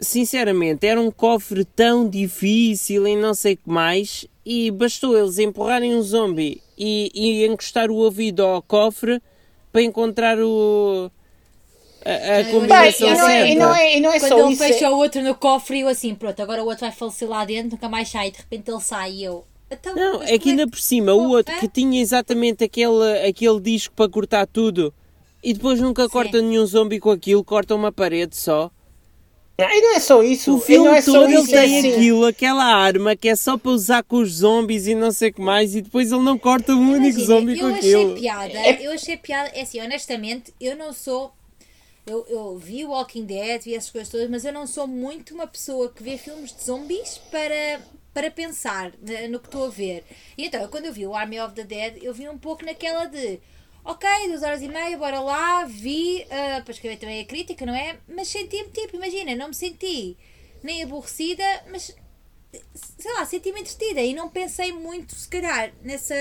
sinceramente, 0.00 0.86
era 0.86 1.00
um 1.00 1.10
cofre 1.10 1.64
tão 1.64 2.08
difícil 2.08 3.06
e 3.06 3.16
não 3.16 3.34
sei 3.34 3.54
o 3.54 3.56
que 3.56 3.68
mais, 3.70 4.26
e 4.44 4.70
bastou 4.70 5.16
eles 5.18 5.38
empurrarem 5.38 5.94
um 5.94 6.02
zombie 6.02 6.62
e, 6.76 7.10
e 7.14 7.46
encostar 7.46 7.90
o 7.90 7.96
ouvido 7.96 8.42
ao 8.44 8.62
cofre 8.62 9.20
para 9.72 9.82
encontrar 9.82 10.38
o. 10.38 11.10
A, 12.04 12.38
a 12.38 12.44
combinação 12.44 13.08
Bem, 13.08 13.16
e, 13.16 13.18
não 13.18 13.28
é, 13.28 13.50
e, 13.50 13.54
não 13.54 13.74
é, 13.74 13.96
e 13.96 14.00
não 14.00 14.12
é 14.12 14.20
Quando 14.20 14.28
só 14.28 14.38
ele 14.44 14.52
isso. 14.52 14.62
é- 14.62 14.68
fecha 14.68 14.90
o 14.90 14.96
outro 14.96 15.20
no 15.22 15.34
cofre 15.34 15.78
e 15.78 15.80
eu 15.80 15.88
assim, 15.88 16.14
pronto, 16.14 16.40
agora 16.40 16.62
o 16.62 16.66
outro 16.66 16.86
vai 16.86 16.92
falecer 16.92 17.28
lá 17.28 17.44
dentro, 17.44 17.72
nunca 17.72 17.88
mais 17.88 18.08
sai, 18.08 18.30
de 18.30 18.38
repente 18.38 18.70
ele 18.70 18.80
sai 18.80 19.12
e 19.12 19.24
eu. 19.24 19.44
Então, 19.70 19.94
Não, 19.94 20.22
é 20.22 20.38
que 20.38 20.48
ainda 20.50 20.66
por 20.66 20.78
cima, 20.78 21.12
o 21.12 21.28
outro 21.28 21.54
hã? 21.54 21.58
que 21.58 21.68
tinha 21.68 22.00
exatamente 22.00 22.64
aquele, 22.64 23.28
aquele 23.28 23.60
disco 23.60 23.92
para 23.94 24.08
cortar 24.10 24.46
tudo 24.46 24.94
e 25.42 25.52
depois 25.52 25.78
nunca 25.80 26.08
corta 26.08 26.40
nenhum 26.40 26.64
zombie 26.64 26.98
com 26.98 27.10
aquilo, 27.10 27.44
corta 27.44 27.74
uma 27.74 27.92
parede 27.92 28.34
só. 28.36 28.70
E 29.60 29.80
não 29.80 29.96
é 29.96 30.00
só 30.00 30.22
isso. 30.22 30.54
O 30.56 30.60
filme 30.60 30.88
é 30.88 31.02
todo 31.02 31.24
ele 31.28 31.40
isso. 31.42 31.54
é 31.54 31.62
tem 31.62 31.78
assim. 31.78 31.92
aquilo, 31.92 32.24
aquela 32.26 32.64
arma 32.64 33.16
que 33.16 33.28
é 33.28 33.34
só 33.34 33.58
para 33.58 33.72
usar 33.72 34.04
com 34.04 34.16
os 34.18 34.34
zombies 34.36 34.86
e 34.86 34.94
não 34.94 35.10
sei 35.10 35.30
o 35.30 35.34
que 35.34 35.40
mais, 35.40 35.74
e 35.74 35.80
depois 35.82 36.12
ele 36.12 36.22
não 36.22 36.38
corta 36.38 36.72
um 36.74 36.92
único 36.92 37.18
Imagina, 37.18 37.24
zombie 37.24 37.56
com 37.58 37.66
eu 37.66 37.74
achei 37.74 37.94
aquilo. 37.94 38.14
piada, 38.14 38.58
É- 38.58 38.86
eu 38.86 38.92
achei 38.92 39.16
piada, 39.16 39.48
é 39.50 39.62
assim, 39.62 39.80
honestamente, 39.80 40.54
eu 40.60 40.76
não 40.76 40.92
sou. 40.92 41.32
Eu, 42.06 42.24
eu 42.28 42.56
vi 42.56 42.84
o 42.84 42.90
Walking 42.90 43.24
Dead, 43.26 43.62
vi 43.64 43.74
essas 43.74 43.90
coisas 43.90 44.08
todas, 44.08 44.30
mas 44.30 44.44
eu 44.44 44.52
não 44.52 44.66
sou 44.66 44.86
muito 44.86 45.34
uma 45.34 45.46
pessoa 45.46 45.90
que 45.90 46.02
vê 46.02 46.16
filmes 46.16 46.54
de 46.56 46.64
zombies 46.64 47.18
para, 47.30 47.80
para 48.14 48.30
pensar 48.30 48.92
eh, 49.06 49.28
no 49.28 49.38
que 49.40 49.46
estou 49.48 49.66
a 49.66 49.68
ver. 49.70 50.04
E 50.36 50.46
então, 50.46 50.66
quando 50.68 50.86
eu 50.86 50.92
vi 50.92 51.06
o 51.06 51.14
Army 51.14 51.38
of 51.40 51.52
the 51.54 51.64
Dead, 51.64 51.98
eu 52.02 52.14
vi 52.14 52.28
um 52.28 52.38
pouco 52.38 52.64
naquela 52.64 53.06
de. 53.06 53.40
Ok, 53.84 54.08
duas 54.28 54.42
horas 54.42 54.60
e 54.60 54.68
meia, 54.68 54.98
bora 54.98 55.20
lá, 55.20 55.64
vi, 55.64 56.26
ah, 56.30 56.60
para 56.62 56.72
escrever 56.72 56.98
também 56.98 57.20
a 57.20 57.24
crítica, 57.24 57.64
não 57.64 57.74
é? 57.74 57.98
Mas 58.06 58.28
senti-me 58.28 58.70
tipo, 58.70 58.96
imagina, 58.96 59.34
não 59.34 59.48
me 59.48 59.54
senti 59.54 60.16
nem 60.62 60.82
aborrecida, 60.82 61.44
mas 61.70 61.94
sei 62.98 63.12
lá, 63.14 63.24
senti-me 63.24 63.60
entretida 63.60 64.00
e 64.00 64.14
não 64.14 64.28
pensei 64.28 64.72
muito, 64.72 65.14
se 65.14 65.28
calhar, 65.28 65.72
nessa, 65.82 66.14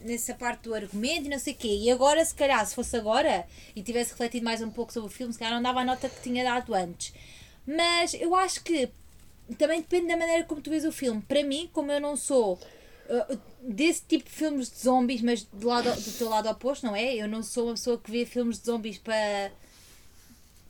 nessa 0.00 0.34
parte 0.34 0.62
do 0.62 0.74
argumento 0.74 1.26
e 1.26 1.28
não 1.28 1.38
sei 1.38 1.52
o 1.52 1.56
quê. 1.56 1.68
E 1.68 1.90
agora, 1.90 2.24
se 2.24 2.34
calhar, 2.34 2.64
se 2.66 2.74
fosse 2.74 2.96
agora 2.96 3.46
e 3.74 3.82
tivesse 3.82 4.10
refletido 4.10 4.44
mais 4.44 4.60
um 4.62 4.70
pouco 4.70 4.92
sobre 4.92 5.08
o 5.08 5.12
filme, 5.12 5.32
se 5.32 5.38
calhar 5.38 5.54
não 5.54 5.62
dava 5.62 5.80
a 5.80 5.84
nota 5.84 6.08
que 6.08 6.22
tinha 6.22 6.44
dado 6.44 6.74
antes. 6.74 7.12
Mas 7.66 8.14
eu 8.14 8.34
acho 8.34 8.62
que 8.62 8.88
também 9.58 9.80
depende 9.80 10.08
da 10.08 10.16
maneira 10.16 10.44
como 10.44 10.60
tu 10.60 10.70
vês 10.70 10.84
o 10.84 10.92
filme. 10.92 11.20
Para 11.22 11.42
mim, 11.42 11.68
como 11.72 11.90
eu 11.90 12.00
não 12.00 12.16
sou 12.16 12.58
uh, 13.08 13.38
desse 13.60 14.02
tipo 14.08 14.24
de 14.24 14.30
filmes 14.30 14.70
de 14.70 14.78
zombies, 14.78 15.20
mas 15.22 15.42
do, 15.52 15.66
lado, 15.68 15.90
do 15.94 16.12
teu 16.12 16.28
lado 16.28 16.48
oposto, 16.48 16.86
não 16.86 16.94
é? 16.96 17.14
Eu 17.14 17.28
não 17.28 17.42
sou 17.42 17.64
uma 17.66 17.74
pessoa 17.74 17.98
que 17.98 18.10
vê 18.10 18.24
filmes 18.26 18.58
de 18.58 18.66
zombies 18.66 18.98
para. 18.98 19.50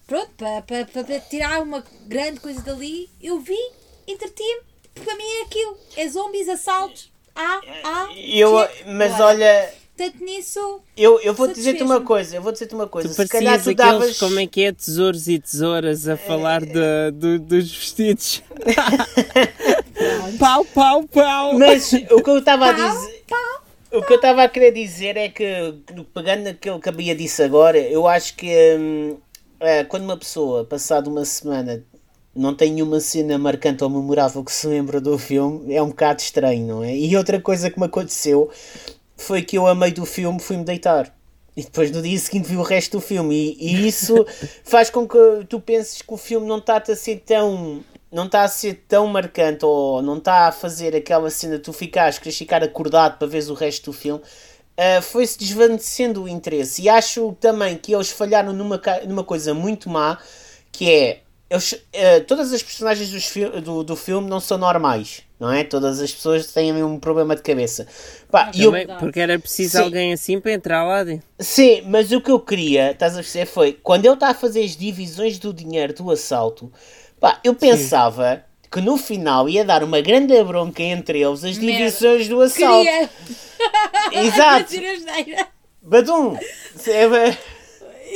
Pronto, 0.06 0.30
para, 0.36 0.62
para, 0.62 0.86
para, 0.86 1.20
tirar 1.20 1.62
uma 1.62 1.84
grande 2.06 2.38
coisa 2.40 2.62
dali. 2.62 3.10
Eu 3.20 3.40
vi, 3.40 3.58
entreti-me. 4.06 4.62
Para 5.04 5.14
mim 5.16 5.24
é 5.24 5.42
aquilo. 5.42 5.76
É 5.96 6.08
zombies, 6.08 6.48
assaltos. 6.48 7.10
Ah, 7.34 7.60
ah. 7.84 8.08
Eu, 8.16 8.52
mas 8.86 9.12
bora. 9.12 9.24
olha, 9.26 9.74
Portanto, 9.96 10.24
nisso. 10.24 10.80
eu, 10.96 11.18
eu 11.20 11.34
vou 11.34 11.48
dizer-te 11.48 11.82
uma 11.82 12.00
coisa. 12.02 12.36
Eu 12.36 12.42
vou 12.42 12.52
dizer-te 12.52 12.74
uma 12.74 12.86
coisa. 12.86 13.08
Tu 13.08 13.14
Se 13.14 13.28
calhar 13.28 13.54
tu 13.62 13.70
aqueles, 13.70 13.76
davas. 13.76 14.18
como 14.18 14.38
é 14.38 14.46
que 14.46 14.62
é, 14.62 14.72
tesouros 14.72 15.26
e 15.26 15.38
tesouras 15.38 16.06
a 16.06 16.16
falar 16.16 16.60
de- 16.64 17.10
do- 17.12 17.38
dos 17.38 17.70
vestidos. 17.70 18.42
pau, 20.38 20.64
pau, 20.64 21.02
pau! 21.04 21.58
Mas 21.58 21.92
o 21.92 22.22
que 22.22 22.30
eu 22.30 22.38
estava 22.38 22.68
a 22.68 22.72
dizer. 22.72 23.24
O 23.92 24.02
que 24.02 24.12
eu 24.12 24.16
estava 24.16 24.42
a 24.42 24.48
querer 24.48 24.72
dizer 24.72 25.16
é 25.16 25.28
que, 25.28 25.44
pegando 26.12 26.42
naquilo 26.42 26.80
que 26.80 26.88
a 26.88 26.92
Bia 26.92 27.14
disse 27.14 27.42
agora, 27.42 27.78
eu 27.78 28.06
acho 28.06 28.34
que 28.36 28.76
hum, 28.78 29.16
é, 29.60 29.84
quando 29.84 30.04
uma 30.04 30.16
pessoa, 30.16 30.64
passado 30.64 31.08
uma 31.08 31.24
semana, 31.24 31.82
não 32.34 32.54
tem 32.54 32.72
nenhuma 32.72 33.00
cena 33.00 33.38
marcante 33.38 33.82
ou 33.82 33.90
memorável 33.90 34.44
que 34.44 34.52
se 34.52 34.66
lembra 34.66 35.00
do 35.00 35.16
filme, 35.18 35.74
é 35.74 35.82
um 35.82 35.88
bocado 35.88 36.20
estranho, 36.20 36.66
não 36.66 36.84
é? 36.84 36.94
E 36.94 37.16
outra 37.16 37.40
coisa 37.40 37.70
que 37.70 37.78
me 37.78 37.86
aconteceu 37.86 38.50
foi 39.16 39.42
que 39.42 39.56
eu, 39.56 39.66
a 39.66 39.74
meio 39.74 39.94
do 39.94 40.04
filme, 40.04 40.38
fui-me 40.38 40.64
deitar. 40.64 41.12
e 41.56 41.62
depois 41.62 41.90
no 41.90 42.02
dia 42.02 42.18
seguinte 42.18 42.48
vi 42.48 42.56
o 42.56 42.62
resto 42.62 42.98
do 42.98 43.00
filme. 43.00 43.56
E, 43.58 43.72
e 43.74 43.88
isso 43.88 44.14
faz 44.62 44.90
com 44.90 45.08
que 45.08 45.46
tu 45.48 45.58
penses 45.58 46.02
que 46.02 46.12
o 46.12 46.16
filme 46.18 46.46
não 46.46 46.58
está 46.58 46.76
a 46.76 46.96
ser 46.96 47.22
tão. 47.24 47.82
Não 48.10 48.26
está 48.26 48.44
a 48.44 48.48
ser 48.48 48.84
tão 48.86 49.06
marcante 49.06 49.64
ou 49.64 50.00
não 50.00 50.18
está 50.18 50.48
a 50.48 50.52
fazer 50.52 50.94
aquela 50.94 51.28
cena 51.28 51.56
de 51.56 51.62
tu 51.62 51.72
ficares, 51.72 52.18
queres 52.18 52.38
ficar 52.38 52.62
acordado 52.62 53.18
para 53.18 53.26
veres 53.26 53.48
o 53.48 53.54
resto 53.54 53.90
do 53.90 53.92
filme. 53.92 54.22
Uh, 54.78 55.02
foi-se 55.02 55.38
desvanecendo 55.38 56.24
o 56.24 56.28
interesse. 56.28 56.82
E 56.82 56.88
acho 56.88 57.36
também 57.40 57.76
que 57.76 57.94
eles 57.94 58.10
falharam 58.10 58.52
numa, 58.52 58.80
numa 59.06 59.24
coisa 59.24 59.54
muito 59.54 59.88
má, 59.88 60.18
que 60.70 60.90
é 60.90 61.20
eles, 61.48 61.72
uh, 61.72 62.24
todas 62.26 62.52
as 62.52 62.62
personagens 62.62 63.08
do, 63.62 63.84
do 63.84 63.94
filme 63.96 64.28
não 64.28 64.40
são 64.40 64.58
normais, 64.58 65.22
não 65.38 65.52
é? 65.52 65.62
Todas 65.62 66.00
as 66.00 66.12
pessoas 66.12 66.52
têm 66.52 66.82
um 66.82 66.98
problema 66.98 67.36
de 67.36 67.42
cabeça. 67.42 67.86
Pá, 68.28 68.50
eu, 68.52 68.72
porque 68.98 69.20
era 69.20 69.38
preciso 69.38 69.78
sim, 69.78 69.84
alguém 69.84 70.12
assim 70.12 70.40
para 70.40 70.52
entrar 70.52 70.84
lá 70.84 71.04
dentro. 71.04 71.24
Sim, 71.38 71.82
mas 71.86 72.10
o 72.10 72.20
que 72.20 72.32
eu 72.32 72.40
queria, 72.40 72.90
estás 72.90 73.12
a 73.12 73.18
perceber, 73.18 73.46
foi 73.46 73.72
quando 73.72 74.06
ele 74.06 74.14
está 74.14 74.30
a 74.30 74.34
fazer 74.34 74.64
as 74.64 74.76
divisões 74.76 75.38
do 75.38 75.54
dinheiro 75.54 75.94
do 75.94 76.10
assalto, 76.10 76.72
pá, 77.26 77.40
eu 77.42 77.54
pensava 77.54 78.36
sim. 78.36 78.68
que 78.70 78.80
no 78.80 78.96
final 78.96 79.48
ia 79.48 79.64
dar 79.64 79.82
uma 79.82 80.00
grande 80.00 80.42
bronca 80.44 80.82
entre 80.82 81.20
eles 81.20 81.44
as 81.44 81.58
divisões 81.58 82.28
do 82.28 82.40
assalto. 82.40 82.84
Queria. 84.10 84.26
Exato. 84.26 84.74
Badum! 85.82 86.36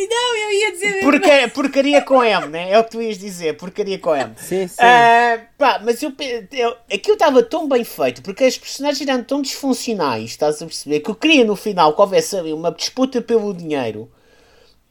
Não, 0.08 0.36
eu 0.36 0.52
ia 0.52 0.72
dizer. 0.72 1.00
Porca, 1.00 1.48
porcaria 1.52 2.00
com 2.02 2.22
M, 2.22 2.46
né? 2.46 2.70
É 2.70 2.78
o 2.78 2.84
que 2.84 2.90
tu 2.90 3.02
ias 3.02 3.18
dizer, 3.18 3.56
porcaria 3.56 3.98
com 3.98 4.14
M. 4.14 4.32
Sim, 4.36 4.68
sim. 4.68 4.82
Uh, 4.82 5.46
pá, 5.58 5.80
mas 5.84 6.00
eu, 6.02 6.12
eu, 6.52 6.76
aquilo 6.92 7.14
estava 7.14 7.42
tão 7.42 7.68
bem 7.68 7.82
feito, 7.82 8.22
porque 8.22 8.44
as 8.44 8.56
personagens 8.56 9.06
eram 9.06 9.22
tão 9.24 9.42
disfuncionais, 9.42 10.30
estás 10.30 10.62
a 10.62 10.66
perceber? 10.66 11.00
Que 11.00 11.10
eu 11.10 11.14
queria 11.14 11.44
no 11.44 11.56
final 11.56 11.92
que 11.92 12.00
houvesse 12.00 12.36
ali 12.36 12.52
uma 12.52 12.70
disputa 12.70 13.20
pelo 13.20 13.52
dinheiro. 13.52 14.10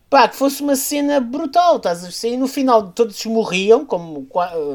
Pá, 0.09 0.27
que 0.27 0.35
fosse 0.35 0.63
uma 0.63 0.75
cena 0.75 1.19
brutal, 1.19 1.77
estás 1.77 1.99
a 1.99 2.03
perceber? 2.03 2.33
E 2.33 2.37
no 2.37 2.47
final 2.47 2.91
todos 2.91 3.23
morriam, 3.25 3.85
como. 3.85 4.27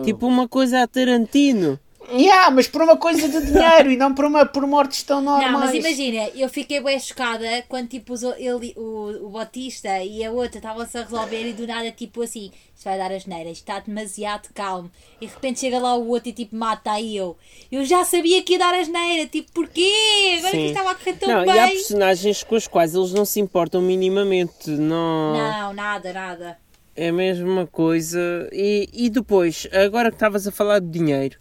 Tipo 0.05 0.27
uma 0.27 0.47
coisa 0.47 0.83
a 0.83 0.87
Tarantino. 0.87 1.79
Yeah, 2.13 2.51
mas 2.51 2.69
por 2.69 2.83
uma 2.83 2.97
coisa 2.97 3.29
de 3.29 3.47
dinheiro 3.47 3.91
e 3.91 3.97
não 3.97 4.15
por, 4.15 4.25
uma, 4.27 4.45
por 4.45 4.67
mortes 4.67 5.03
tão 5.03 5.21
normais. 5.21 5.53
Não, 5.53 5.61
mas 5.61 5.75
imagina, 5.75 6.29
eu 6.35 6.49
fiquei 6.49 6.81
bem 6.81 6.99
chocada 6.99 7.47
quando 7.69 7.89
tipo 7.89 8.15
ele, 8.37 8.75
o, 8.77 9.27
o 9.27 9.31
Batista 9.31 10.03
e 10.03 10.25
a 10.25 10.31
outra 10.31 10.59
estavam-se 10.59 10.97
a 10.99 11.03
resolver 11.03 11.49
e 11.49 11.53
do 11.53 11.67
nada 11.67 11.91
tipo 11.91 12.23
assim, 12.23 12.51
isto 12.75 12.85
vai 12.85 12.99
dar 12.99 13.11
as 13.11 13.27
neiras, 13.27 13.59
está 13.59 13.79
demasiado 13.81 14.49
calmo. 14.55 14.91
E 15.21 15.27
de 15.27 15.33
repente 15.33 15.61
chega 15.61 15.79
lá 15.79 15.95
o 15.95 16.09
outro 16.09 16.29
e 16.29 16.33
tipo 16.33 16.55
mata 16.55 16.93
aí 16.93 17.17
eu. 17.17 17.37
Eu 17.71 17.85
já 17.85 18.05
sabia 18.05 18.43
que 18.43 18.53
ia 18.53 18.59
dar 18.59 18.75
as 18.75 18.89
neiras, 18.89 19.31
tipo 19.31 19.53
porquê? 19.53 20.37
Agora 20.39 20.53
Sim. 20.53 20.59
que 20.59 20.67
estava 20.67 20.91
a 20.91 20.95
correr 20.95 21.15
tão 21.15 21.29
não, 21.29 21.45
bem. 21.45 21.55
E 21.55 21.59
há 21.59 21.69
personagens 21.69 22.43
com 22.43 22.55
os 22.55 22.67
quais 22.67 22.95
eles 22.95 23.13
não 23.13 23.25
se 23.25 23.41
importam 23.41 23.81
minimamente, 23.81 24.71
não... 24.71 25.33
Não, 25.35 25.73
nada, 25.73 26.13
nada. 26.13 26.59
É 26.97 27.09
a 27.09 27.13
mesma 27.13 27.67
coisa. 27.67 28.49
E, 28.53 28.89
e 28.93 29.11
depois, 29.11 29.67
agora 29.73 30.11
que 30.11 30.17
estavas 30.17 30.47
a 30.47 30.53
falar 30.53 30.79
de 30.79 30.87
dinheiro 30.87 31.39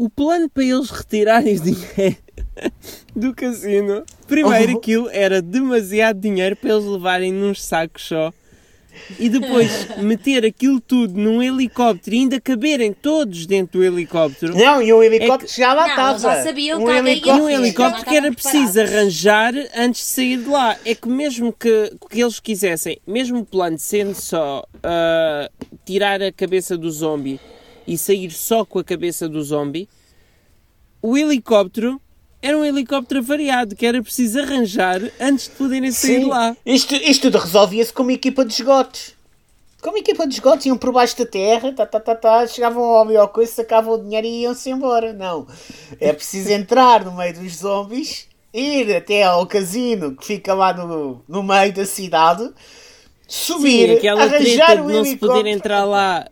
o 0.00 0.08
plano 0.08 0.48
para 0.48 0.64
eles 0.64 0.88
retirarem 0.88 1.58
o 1.58 1.60
dinheiro 1.60 2.16
do 3.14 3.34
cassino, 3.34 4.02
primeiro 4.26 4.72
oh. 4.72 4.78
aquilo 4.78 5.10
era 5.10 5.42
demasiado 5.42 6.18
dinheiro 6.18 6.56
para 6.56 6.70
eles 6.70 6.86
levarem 6.86 7.30
num 7.30 7.54
sacos 7.54 8.04
só. 8.04 8.32
E 9.18 9.28
depois 9.28 9.88
meter 10.00 10.46
aquilo 10.46 10.80
tudo 10.80 11.20
num 11.20 11.42
helicóptero 11.42 12.16
e 12.16 12.20
ainda 12.20 12.40
caberem 12.40 12.94
todos 12.94 13.44
dentro 13.44 13.78
do 13.78 13.84
helicóptero. 13.84 14.56
Não, 14.56 14.80
e 14.80 14.90
o 14.90 15.02
helicóptero 15.02 15.44
é 15.44 15.54
que... 15.54 15.60
já 15.60 15.74
lá 15.74 15.88
estava. 15.88 16.18
Já 16.18 16.44
sabiam 16.44 16.82
um 16.82 16.90
helicóptero, 16.90 17.36
e 17.36 17.40
um 17.42 17.50
helicóptero 17.50 18.04
que 18.06 18.16
era 18.16 18.32
preciso 18.32 18.80
arranjar 18.80 19.52
antes 19.76 20.00
de 20.00 20.06
sair 20.06 20.38
de 20.38 20.48
lá. 20.48 20.78
É 20.82 20.94
que 20.94 21.08
mesmo 21.10 21.52
que, 21.52 21.92
que 22.08 22.22
eles 22.22 22.40
quisessem, 22.40 22.98
mesmo 23.06 23.40
o 23.40 23.44
plano 23.44 23.78
sendo 23.78 24.14
só 24.14 24.64
uh, 24.76 25.68
tirar 25.84 26.22
a 26.22 26.32
cabeça 26.32 26.76
do 26.76 26.90
zombie 26.90 27.38
e 27.90 27.98
sair 27.98 28.30
só 28.30 28.64
com 28.64 28.78
a 28.78 28.84
cabeça 28.84 29.28
do 29.28 29.42
zombie, 29.42 29.88
o 31.02 31.18
helicóptero 31.18 32.00
era 32.40 32.56
um 32.56 32.64
helicóptero 32.64 33.20
variado 33.20 33.74
que 33.74 33.84
era 33.84 34.00
preciso 34.00 34.38
arranjar 34.38 35.00
antes 35.20 35.46
de 35.46 35.50
poderem 35.56 35.90
sair 35.90 36.20
Sim. 36.20 36.28
lá. 36.28 36.56
Isto, 36.64 36.94
isto 36.94 37.22
tudo 37.22 37.38
resolvia-se 37.38 37.92
com 37.92 38.04
uma 38.04 38.12
equipa 38.12 38.44
de 38.44 38.52
esgotos. 38.52 39.14
Com 39.82 39.90
uma 39.90 39.98
equipa 39.98 40.24
de 40.24 40.34
esgotos, 40.34 40.66
iam 40.66 40.78
por 40.78 40.92
baixo 40.92 41.18
da 41.18 41.26
terra, 41.26 41.72
tá, 41.72 41.84
tá, 41.84 41.98
tá, 41.98 42.14
tá, 42.14 42.46
chegavam 42.46 42.84
ao 42.84 43.02
homem 43.02 43.16
ao 43.16 43.28
coisa, 43.28 43.50
sacavam 43.50 43.94
o 43.94 43.98
dinheiro 43.98 44.26
e 44.26 44.42
iam-se 44.42 44.70
embora. 44.70 45.12
Não. 45.12 45.48
É 45.98 46.12
preciso 46.12 46.50
entrar 46.52 47.04
no 47.04 47.16
meio 47.16 47.34
dos 47.34 47.56
zombies, 47.56 48.28
ir 48.54 48.94
até 48.94 49.24
ao 49.24 49.44
casino 49.46 50.14
que 50.14 50.26
fica 50.26 50.54
lá 50.54 50.72
no, 50.72 51.24
no 51.26 51.42
meio 51.42 51.72
da 51.72 51.84
cidade, 51.84 52.48
subir, 53.26 54.00
Sim, 54.00 54.08
arranjar 54.08 54.76
de 54.76 54.92
não 54.92 55.04
se 55.04 55.16
poder 55.16 55.46
entrar 55.46 55.84
lá 55.84 56.24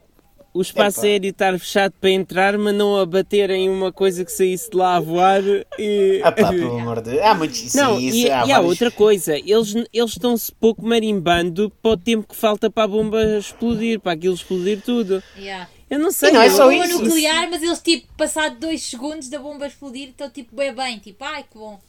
o 0.59 0.63
espaço 0.63 0.99
Epa. 0.99 1.07
aéreo 1.07 1.31
estar 1.31 1.57
fechado 1.57 1.95
para 2.01 2.11
entrar, 2.11 2.59
mas 2.59 2.75
não 2.75 2.97
a 2.97 3.07
bater 3.07 3.49
em 3.51 3.69
uma 3.69 3.93
coisa 3.93 4.25
que 4.25 4.33
saísse 4.33 4.69
de 4.69 4.77
lá 4.77 4.97
a 4.97 5.01
voar. 5.01 5.41
E... 5.79 6.21
Ah, 6.25 6.33
pá, 6.33 6.49
pelo 6.51 6.77
amor 6.77 7.01
de 7.01 7.21
Há 7.21 7.33
muito 7.33 7.53
isso. 7.53 7.77
Não, 7.77 8.01
isso, 8.01 8.17
e, 8.17 8.29
há, 8.29 8.45
e 8.45 8.51
há 8.51 8.59
outra 8.59 8.91
coisa, 8.91 9.37
eles, 9.37 9.73
eles 9.93 10.11
estão-se 10.11 10.51
pouco 10.51 10.85
marimbando 10.85 11.71
para 11.81 11.93
o 11.93 11.97
tempo 11.97 12.27
que 12.27 12.35
falta 12.35 12.69
para 12.69 12.83
a 12.83 12.89
bomba 12.89 13.39
explodir, 13.39 14.01
para 14.01 14.13
aquilo 14.13 14.35
explodir 14.35 14.83
tudo. 14.83 15.23
Yeah. 15.37 15.69
Eu 15.89 16.01
não 16.01 16.11
sei. 16.11 16.31
E 16.31 16.33
não 16.33 16.43
é 16.43 16.51
só 16.51 16.71
isso. 16.73 17.03
nuclear, 17.03 17.49
mas 17.49 17.63
eles, 17.63 17.81
tipo, 17.81 18.09
passado 18.17 18.59
dois 18.59 18.83
segundos 18.83 19.29
da 19.29 19.39
bomba 19.39 19.67
explodir, 19.67 20.09
estão, 20.09 20.29
tipo, 20.29 20.57
bem 20.57 20.75
bem. 20.75 20.99
Tipo, 20.99 21.25
ai, 21.25 21.45
que 21.45 21.57
bom. 21.57 21.81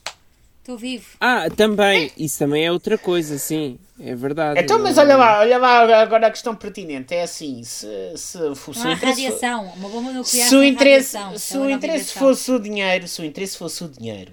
Estou 0.60 0.76
vivo. 0.76 1.16
Ah, 1.18 1.48
também. 1.56 2.12
Isso 2.18 2.38
também 2.38 2.66
é 2.66 2.70
outra 2.70 2.98
coisa, 2.98 3.38
sim. 3.38 3.78
É 3.98 4.14
verdade. 4.14 4.60
Então, 4.60 4.78
mas 4.78 4.98
olha 4.98 5.16
lá, 5.16 5.40
olha 5.40 5.58
lá 5.58 6.00
agora 6.00 6.26
a 6.26 6.30
questão 6.30 6.54
pertinente. 6.54 7.14
É 7.14 7.22
assim, 7.22 7.62
se, 7.64 7.86
se, 8.14 8.38
se 8.54 8.78
não 8.84 8.90
há 8.90 8.94
radiação, 8.94 9.64
uma 9.76 9.88
bomba 9.88 10.12
nuclear 10.12 10.48
se 10.48 10.56
o 10.56 10.62
interesse, 10.62 11.18
se 11.36 11.56
o 11.56 11.68
interesse 11.68 12.12
fosse 12.12 12.52
o 12.52 12.60
dinheiro, 12.60 13.08
se 13.08 13.20
o 13.20 13.24
interesse 13.24 13.56
fosse 13.56 13.84
o 13.84 13.88
dinheiro 13.88 14.32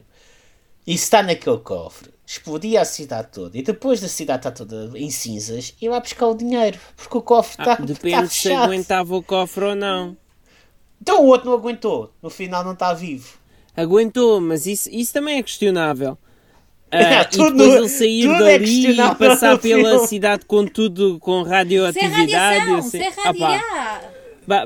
e 0.85 0.97
se 0.97 1.05
está 1.05 1.23
naquele 1.23 1.59
cofre, 1.59 2.11
explodia 2.25 2.81
a 2.81 2.85
cidade 2.85 3.29
toda 3.31 3.57
e 3.57 3.61
depois 3.61 3.99
da 3.99 4.07
cidade 4.07 4.39
está 4.39 4.51
toda 4.51 4.97
em 4.97 5.09
cinzas 5.09 5.75
e 5.81 5.87
vai 5.89 5.99
buscar 5.99 6.27
o 6.27 6.35
dinheiro, 6.35 6.77
porque 6.95 7.17
o 7.17 7.21
cofre 7.21 7.61
está, 7.61 7.73
ah, 7.73 7.75
Depende 7.85 8.15
está 8.15 8.27
se 8.27 8.53
aguentava 8.53 9.15
o 9.15 9.23
cofre 9.23 9.63
ou 9.63 9.75
não. 9.75 10.15
Então 11.01 11.23
o 11.23 11.27
outro 11.27 11.49
não 11.49 11.57
aguentou, 11.57 12.13
no 12.21 12.29
final 12.29 12.63
não 12.63 12.73
está 12.73 12.93
vivo 12.93 13.37
aguentou, 13.77 14.41
mas 14.41 14.65
isso, 14.65 14.89
isso 14.91 15.13
também 15.13 15.37
é 15.37 15.43
questionável. 15.43 16.17
Uh, 16.91 16.95
é, 16.95 17.23
tudo, 17.25 17.55
e 17.55 17.57
depois 17.57 17.75
ele 17.75 17.89
sair 17.89 18.29
é 18.29 18.39
dali 18.39 18.87
é 18.87 18.91
e 18.91 19.15
passar 19.15 19.59
pela 19.59 19.91
filme. 19.91 20.07
cidade 20.07 20.45
com 20.45 20.65
tudo, 20.65 21.19
com 21.19 21.43
radioatividade. 21.43 22.31
Sem 22.31 22.39
radiação, 22.39 22.81
sem 22.81 23.11
radiar. 23.11 24.13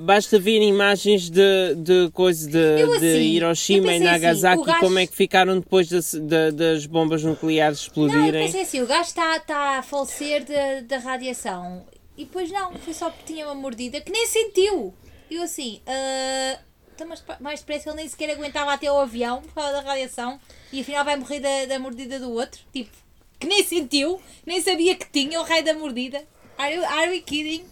basta 0.03 0.39
ver 0.39 0.61
imagens 0.61 1.31
de, 1.31 1.75
de 1.75 2.11
coisa 2.11 2.47
de, 2.47 2.83
assim, 2.83 2.99
de 2.99 3.17
Hiroshima 3.17 3.87
e 3.87 3.95
assim, 3.95 4.03
Nagasaki, 4.03 4.61
assim, 4.61 4.65
gajo... 4.65 4.79
como 4.79 4.99
é 4.99 5.07
que 5.07 5.15
ficaram 5.15 5.59
depois 5.59 5.87
de, 5.87 5.99
de, 5.99 6.51
das 6.51 6.85
bombas 6.85 7.23
nucleares 7.23 7.79
explodirem. 7.79 8.31
Não, 8.31 8.39
eu 8.39 8.45
pensei 8.45 8.61
assim, 8.61 8.81
o 8.81 8.87
gajo 8.87 9.09
está 9.09 9.39
tá 9.39 9.79
a 9.79 9.81
falecer 9.81 10.45
da 10.87 10.99
radiação. 10.99 11.83
E 12.15 12.23
depois 12.23 12.51
não, 12.51 12.73
foi 12.75 12.93
só 12.93 13.09
porque 13.09 13.33
tinha 13.33 13.47
uma 13.47 13.55
mordida 13.55 13.99
que 13.99 14.11
nem 14.11 14.27
sentiu. 14.27 14.93
Eu 15.29 15.41
assim, 15.41 15.81
uh, 15.87 16.70
mas 17.07 17.23
mais 17.39 17.59
depressa 17.59 17.89
ele 17.89 17.97
nem 17.97 18.07
sequer 18.07 18.31
aguentava 18.31 18.73
até 18.73 18.91
o 18.91 18.99
avião 18.99 19.41
por 19.41 19.53
causa 19.53 19.73
da 19.73 19.81
radiação 19.81 20.39
e 20.71 20.81
afinal 20.81 21.03
vai 21.03 21.15
morrer 21.15 21.39
da, 21.39 21.65
da 21.65 21.79
mordida 21.79 22.19
do 22.19 22.31
outro. 22.31 22.61
Tipo, 22.71 22.91
que 23.39 23.47
nem 23.47 23.63
sentiu, 23.63 24.21
nem 24.45 24.61
sabia 24.61 24.95
que 24.95 25.09
tinha 25.09 25.39
o 25.39 25.43
raio 25.43 25.65
da 25.65 25.73
mordida. 25.73 26.23
Are 26.57 26.75
you, 26.75 26.85
are 26.85 27.15
you 27.15 27.23
kidding? 27.23 27.65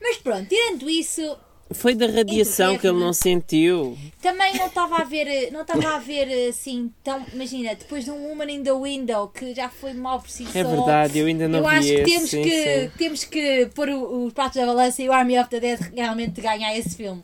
Mas 0.00 0.16
pronto, 0.16 0.48
tirando 0.48 0.88
isso. 0.88 1.36
Foi 1.70 1.94
da 1.94 2.06
radiação 2.06 2.78
que 2.78 2.86
ele 2.86 2.98
não 2.98 3.12
sentiu. 3.12 3.96
Também 4.20 4.54
não 4.54 4.66
estava 4.66 4.96
a 4.96 5.04
ver, 5.04 5.50
não 5.50 5.62
estava 5.62 5.96
a 5.96 5.98
ver 5.98 6.48
assim 6.48 6.92
tão. 7.02 7.24
Imagina, 7.32 7.74
depois 7.74 8.04
de 8.04 8.10
um 8.10 8.28
Woman 8.28 8.50
in 8.50 8.62
the 8.62 8.72
Window 8.72 9.28
que 9.28 9.54
já 9.54 9.68
foi 9.68 9.94
mal 9.94 10.20
por 10.20 10.28
si 10.28 10.46
É 10.54 10.62
verdade, 10.62 11.18
eu 11.18 11.26
ainda 11.26 11.48
não 11.48 11.60
eu 11.60 11.68
vi 11.68 11.76
acho 11.76 11.88
que 11.88 11.94
esse, 11.94 12.04
temos 12.04 12.30
sim, 12.30 12.42
que 12.42 12.80
sim. 12.80 12.90
temos 12.98 13.24
que 13.24 13.70
pôr 13.74 13.88
os 13.88 14.32
pratos 14.32 14.56
da 14.60 14.66
balança 14.66 15.02
e 15.02 15.08
o 15.08 15.12
Army 15.12 15.38
of 15.38 15.48
the 15.48 15.58
Dead 15.58 15.80
realmente 15.94 16.40
ganhar 16.40 16.76
esse 16.76 16.96
filme. 16.96 17.22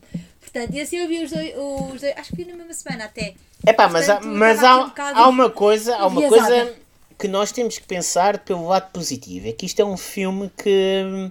Portanto, 0.52 0.74
e 0.74 0.80
assim 0.80 0.96
eu 0.96 1.06
vi 1.06 1.22
os 1.22 1.30
dois, 1.30 1.52
os 1.56 2.00
dois 2.00 2.16
acho 2.16 2.30
que 2.30 2.36
vi 2.36 2.50
na 2.50 2.56
mesma 2.56 2.74
semana 2.74 3.04
até. 3.04 3.34
É 3.64 3.72
pá, 3.72 3.88
mas, 3.88 4.08
há, 4.08 4.20
mas 4.20 4.64
há, 4.64 4.84
um 4.84 4.90
há 4.96 5.28
uma 5.28 5.50
coisa, 5.50 5.96
há 5.96 6.06
uma 6.06 6.28
coisa 6.28 6.74
que 7.18 7.28
nós 7.28 7.52
temos 7.52 7.78
que 7.78 7.86
pensar 7.86 8.38
pelo 8.38 8.66
lado 8.66 8.90
positivo. 8.90 9.48
É 9.48 9.52
que 9.52 9.66
isto 9.66 9.80
é 9.80 9.84
um 9.84 9.96
filme 9.96 10.50
que 10.56 11.30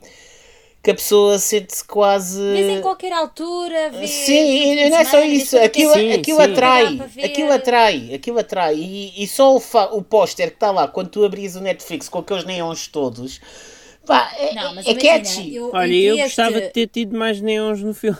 que 0.81 0.91
a 0.91 0.95
pessoa 0.95 1.37
sente-se 1.37 1.83
quase. 1.83 2.39
Mas 2.41 2.77
em 2.77 2.81
qualquer 2.81 3.11
altura, 3.11 3.89
vê, 3.89 4.07
Sim, 4.07 4.89
não 4.89 4.97
é 4.97 5.03
só 5.03 5.21
isso. 5.21 5.57
Aquilo, 5.57 5.93
sim, 5.93 6.13
aquilo 6.13 6.37
sim. 6.41 6.51
atrai. 6.51 6.99
Aquilo 7.23 7.51
atrai. 7.51 8.13
Aquilo 8.13 8.39
atrai. 8.39 8.75
E, 8.75 9.23
e 9.23 9.27
só 9.27 9.57
o, 9.57 9.61
o 9.91 10.01
póster 10.01 10.47
que 10.47 10.55
está 10.55 10.71
lá, 10.71 10.87
quando 10.87 11.09
tu 11.09 11.25
abris 11.25 11.55
o 11.55 11.59
Netflix 11.59 12.07
com 12.07 12.19
aqueles 12.19 12.45
neons 12.45 12.87
todos, 12.87 13.41
pá, 14.05 14.31
é, 14.37 14.53
não, 14.53 14.79
é, 14.79 14.89
é 14.89 14.93
catchy. 14.95 15.55
Eu, 15.55 15.71
Olha, 15.73 15.93
eu 15.93 16.17
gostava 16.17 16.61
de 16.61 16.69
ter 16.69 16.87
tido 16.87 17.17
mais 17.17 17.41
neons 17.41 17.81
no 17.83 17.93
filme. 17.93 18.17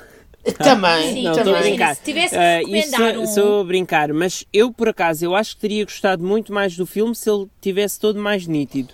Também, 0.58 1.14
Sim, 1.14 1.24
Não, 1.24 1.34
também. 1.34 1.54
estou 1.54 1.56
a 1.56 1.62
brincar. 1.62 1.96
se 1.96 2.02
tivesse 2.04 2.36
que 2.36 2.42
recomendar 2.42 3.12
isso 3.14 3.22
um- 3.22 3.28
sou 3.28 3.62
a 3.62 3.64
brincar, 3.64 4.14
mas 4.14 4.46
eu 4.54 4.72
por 4.74 4.90
acaso 4.90 5.24
eu 5.26 5.36
acho 5.36 5.56
que 5.56 5.62
teria 5.62 5.84
gostado 5.86 6.24
muito 6.24 6.54
mais 6.54 6.76
do 6.76 6.86
filme 6.86 7.16
se 7.16 7.30
ele 7.30 7.48
tivesse 7.62 8.00
todo 8.00 8.20
mais 8.20 8.46
nítido. 8.48 8.94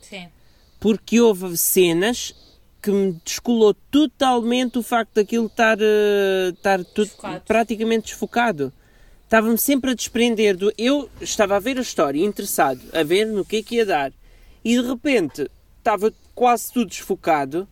Sim. 0.00 0.28
Porque 0.80 1.20
houve 1.20 1.56
cenas 1.56 2.34
que 2.82 2.90
me 2.90 3.18
descolou 3.24 3.74
totalmente 3.90 4.78
o 4.78 4.82
facto 4.82 5.14
daquilo 5.14 5.46
estar, 5.46 5.78
eh, 5.80 6.50
estar 6.50 6.84
tudo 6.84 7.06
Desfocado. 7.06 7.42
praticamente 7.46 8.06
desfocado. 8.10 8.72
Estava-me 9.24 9.58
sempre 9.58 9.90
a 9.90 9.94
desprender 9.94 10.56
do. 10.56 10.72
Eu 10.78 11.10
estava 11.20 11.56
a 11.56 11.58
ver 11.58 11.78
a 11.78 11.80
história, 11.80 12.24
interessado, 12.24 12.80
a 12.92 13.02
ver 13.02 13.26
no 13.26 13.44
que 13.44 13.56
é 13.56 13.62
que 13.62 13.74
ia 13.76 13.86
dar, 13.86 14.12
e 14.64 14.80
de 14.80 14.86
repente 14.86 15.50
estava 15.78 16.12
quase 16.32 16.72
tudo 16.72 16.86
desfocado, 16.90 17.66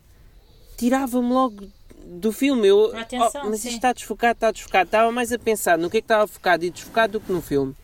tirava-me 0.77 1.29
logo 1.31 1.65
do 2.05 2.31
filme. 2.31 2.67
Eu, 2.67 2.95
A 2.95 3.01
atenção, 3.01 3.41
"Oh, 3.45 3.49
mas 3.49 3.61
sim. 3.61 3.67
isto 3.69 3.77
está 3.77 3.91
desfocado, 3.93 4.33
está 4.33 4.51
desfocado. 4.51 4.85
Estava 4.85 5.11
mais 5.11 5.31
a 5.31 5.39
pensar 5.39 5.77
no 5.77 5.89
que 5.89 5.97
é 5.97 6.01
que 6.01 6.05
estava 6.05 6.27
focado 6.27 6.63
e 6.65 6.69
desfocado 6.69 7.13
do 7.13 7.19
que 7.19 7.31
no 7.31 7.41
filme. 7.41 7.75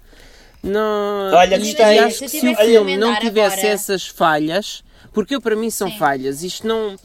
Não, 0.63 1.31
Olha, 1.33 1.55
e- 1.55 1.59
gostei. 1.59 1.95
e 1.95 1.99
acho 1.99 2.17
Se 2.19 2.25
que 2.25 2.29
se 2.39 2.47
o 2.49 2.55
filme 2.55 2.95
não 2.97 3.15
tivesse 3.19 3.59
agora- 3.61 3.73
essas 3.73 4.07
falhas, 4.07 4.83
porque 5.11 5.33
eu 5.35 5.41
para 5.41 5.55
mim 5.55 5.69
são 5.71 5.89
Sim. 5.89 5.97
falhas, 5.97 6.43
isto 6.43 6.67
não, 6.67 6.95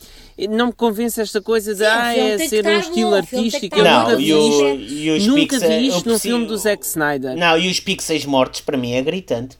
não 0.51 0.67
me 0.67 0.73
convence 0.75 1.19
esta 1.21 1.41
coisa 1.41 1.73
de 1.73 1.79
Sim, 1.79 1.87
ah, 1.87 2.15
é 2.17 2.39
ser 2.39 2.67
um 2.67 2.79
estilo 2.79 3.11
bom, 3.11 3.17
artístico. 3.17 3.79
Eu 3.79 3.85
bom. 3.85 3.91
nunca 3.99 4.11
Não, 4.13 4.19
vi 4.19 4.29
e, 4.29 4.35
o, 4.35 4.49
isto, 4.49 4.93
e 4.93 5.11
os 5.11 5.27
nunca 5.27 5.41
pixel- 5.59 5.69
vi 5.71 5.87
isto 5.87 5.97
no 5.97 6.03
preciso- 6.03 6.21
filme 6.21 6.47
do 6.47 6.57
Zack 6.59 6.85
Snyder. 6.85 7.35
Não, 7.37 7.59
e 7.59 7.71
os 7.71 7.81
pixels 7.81 8.27
mortos 8.27 8.61
para 8.61 8.77
mim 8.77 8.93
é 8.93 9.01
gritante. 9.01 9.57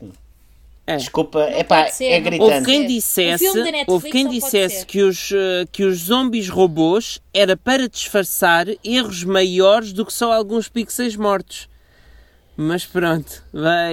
É. 0.87 0.95
Desculpa, 0.95 1.41
é 1.41 1.65
pá, 1.65 1.83
pode 1.83 1.95
ser, 1.95 2.05
é 2.05 2.17
não 2.17 2.23
gritante. 2.23 2.53
Houve 2.53 2.65
quem 2.65 2.87
dissesse, 2.87 3.45
houve 3.87 4.09
quem 4.09 4.23
não 4.23 4.31
dissesse 4.31 4.85
que 4.85 5.01
os, 5.01 5.33
eh, 5.33 5.65
que 5.69 5.83
os 5.83 5.97
zombies 5.97 6.47
robôs 6.47 7.19
era 7.33 7.57
para 7.57 7.89
disfarçar 7.89 8.67
erros 8.81 9.25
maiores 9.25 9.91
do 9.91 10.05
que 10.05 10.13
só 10.13 10.31
alguns 10.31 10.69
pixels 10.69 11.17
mortos. 11.17 11.67
Mas 12.59 12.85
pronto, 12.85 13.43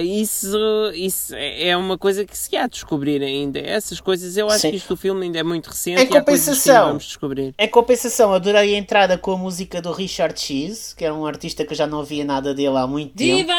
isso, 0.03 0.57
isso 0.95 1.35
é 1.35 1.67
é 1.69 1.77
uma 1.77 1.97
coisa 1.97 2.25
que 2.25 2.35
se 2.35 2.57
há 2.57 2.63
de 2.65 2.73
descobrir 2.73 3.21
ainda. 3.21 3.59
Essas 3.59 4.01
coisas, 4.01 4.35
eu 4.35 4.47
acho 4.49 4.61
Sim. 4.61 4.71
que 4.71 4.77
isto 4.77 4.89
do 4.89 4.97
filme 4.97 5.25
ainda 5.25 5.37
é 5.37 5.43
muito 5.43 5.67
recente 5.69 6.01
Em 6.01 6.05
e 6.05 6.07
compensação, 6.07 6.87
vamos 6.87 7.05
descobrir. 7.05 7.53
Em 7.57 7.67
compensação, 7.67 8.33
adorei 8.33 8.73
a 8.73 8.77
entrada 8.77 9.17
com 9.17 9.33
a 9.33 9.37
música 9.37 9.79
do 9.81 9.91
Richard 9.91 10.39
Cheese, 10.39 10.95
que 10.95 11.05
era 11.05 11.13
um 11.13 11.25
artista 11.27 11.63
que 11.63 11.73
eu 11.73 11.77
já 11.77 11.85
não 11.85 12.03
via 12.03 12.25
nada 12.25 12.55
dele 12.55 12.75
há 12.75 12.87
muito 12.87 13.13
tempo. 13.15 13.37
Viva 13.37 13.53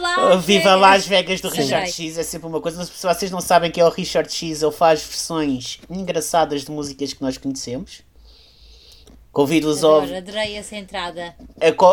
Las 0.00 0.20
Uh, 0.20 0.38
Viva 0.40 0.62
Vegas! 0.70 0.80
Las 0.80 1.06
Vegas 1.06 1.40
do 1.40 1.50
Sim. 1.50 1.60
Richard. 1.62 1.92
Cheese 1.92 2.20
é 2.20 2.22
sempre 2.22 2.48
uma 2.48 2.60
coisa. 2.60 2.84
Se 2.84 3.06
vocês 3.06 3.30
não 3.30 3.40
sabem 3.40 3.70
quem 3.70 3.82
é 3.82 3.86
o 3.86 3.90
Richard 3.90 4.32
Cheese, 4.32 4.64
ele 4.64 4.72
faz 4.72 5.02
versões 5.02 5.78
engraçadas 5.90 6.64
de 6.64 6.70
músicas 6.70 7.12
que 7.12 7.22
nós 7.22 7.36
conhecemos. 7.36 8.02
Convido-os 9.32 9.84
a, 9.84 9.88
Adoro, 9.88 10.16
adorei 10.16 10.56
essa 10.56 10.76
entrada. 10.76 11.34
a 11.60 11.72
co- 11.72 11.86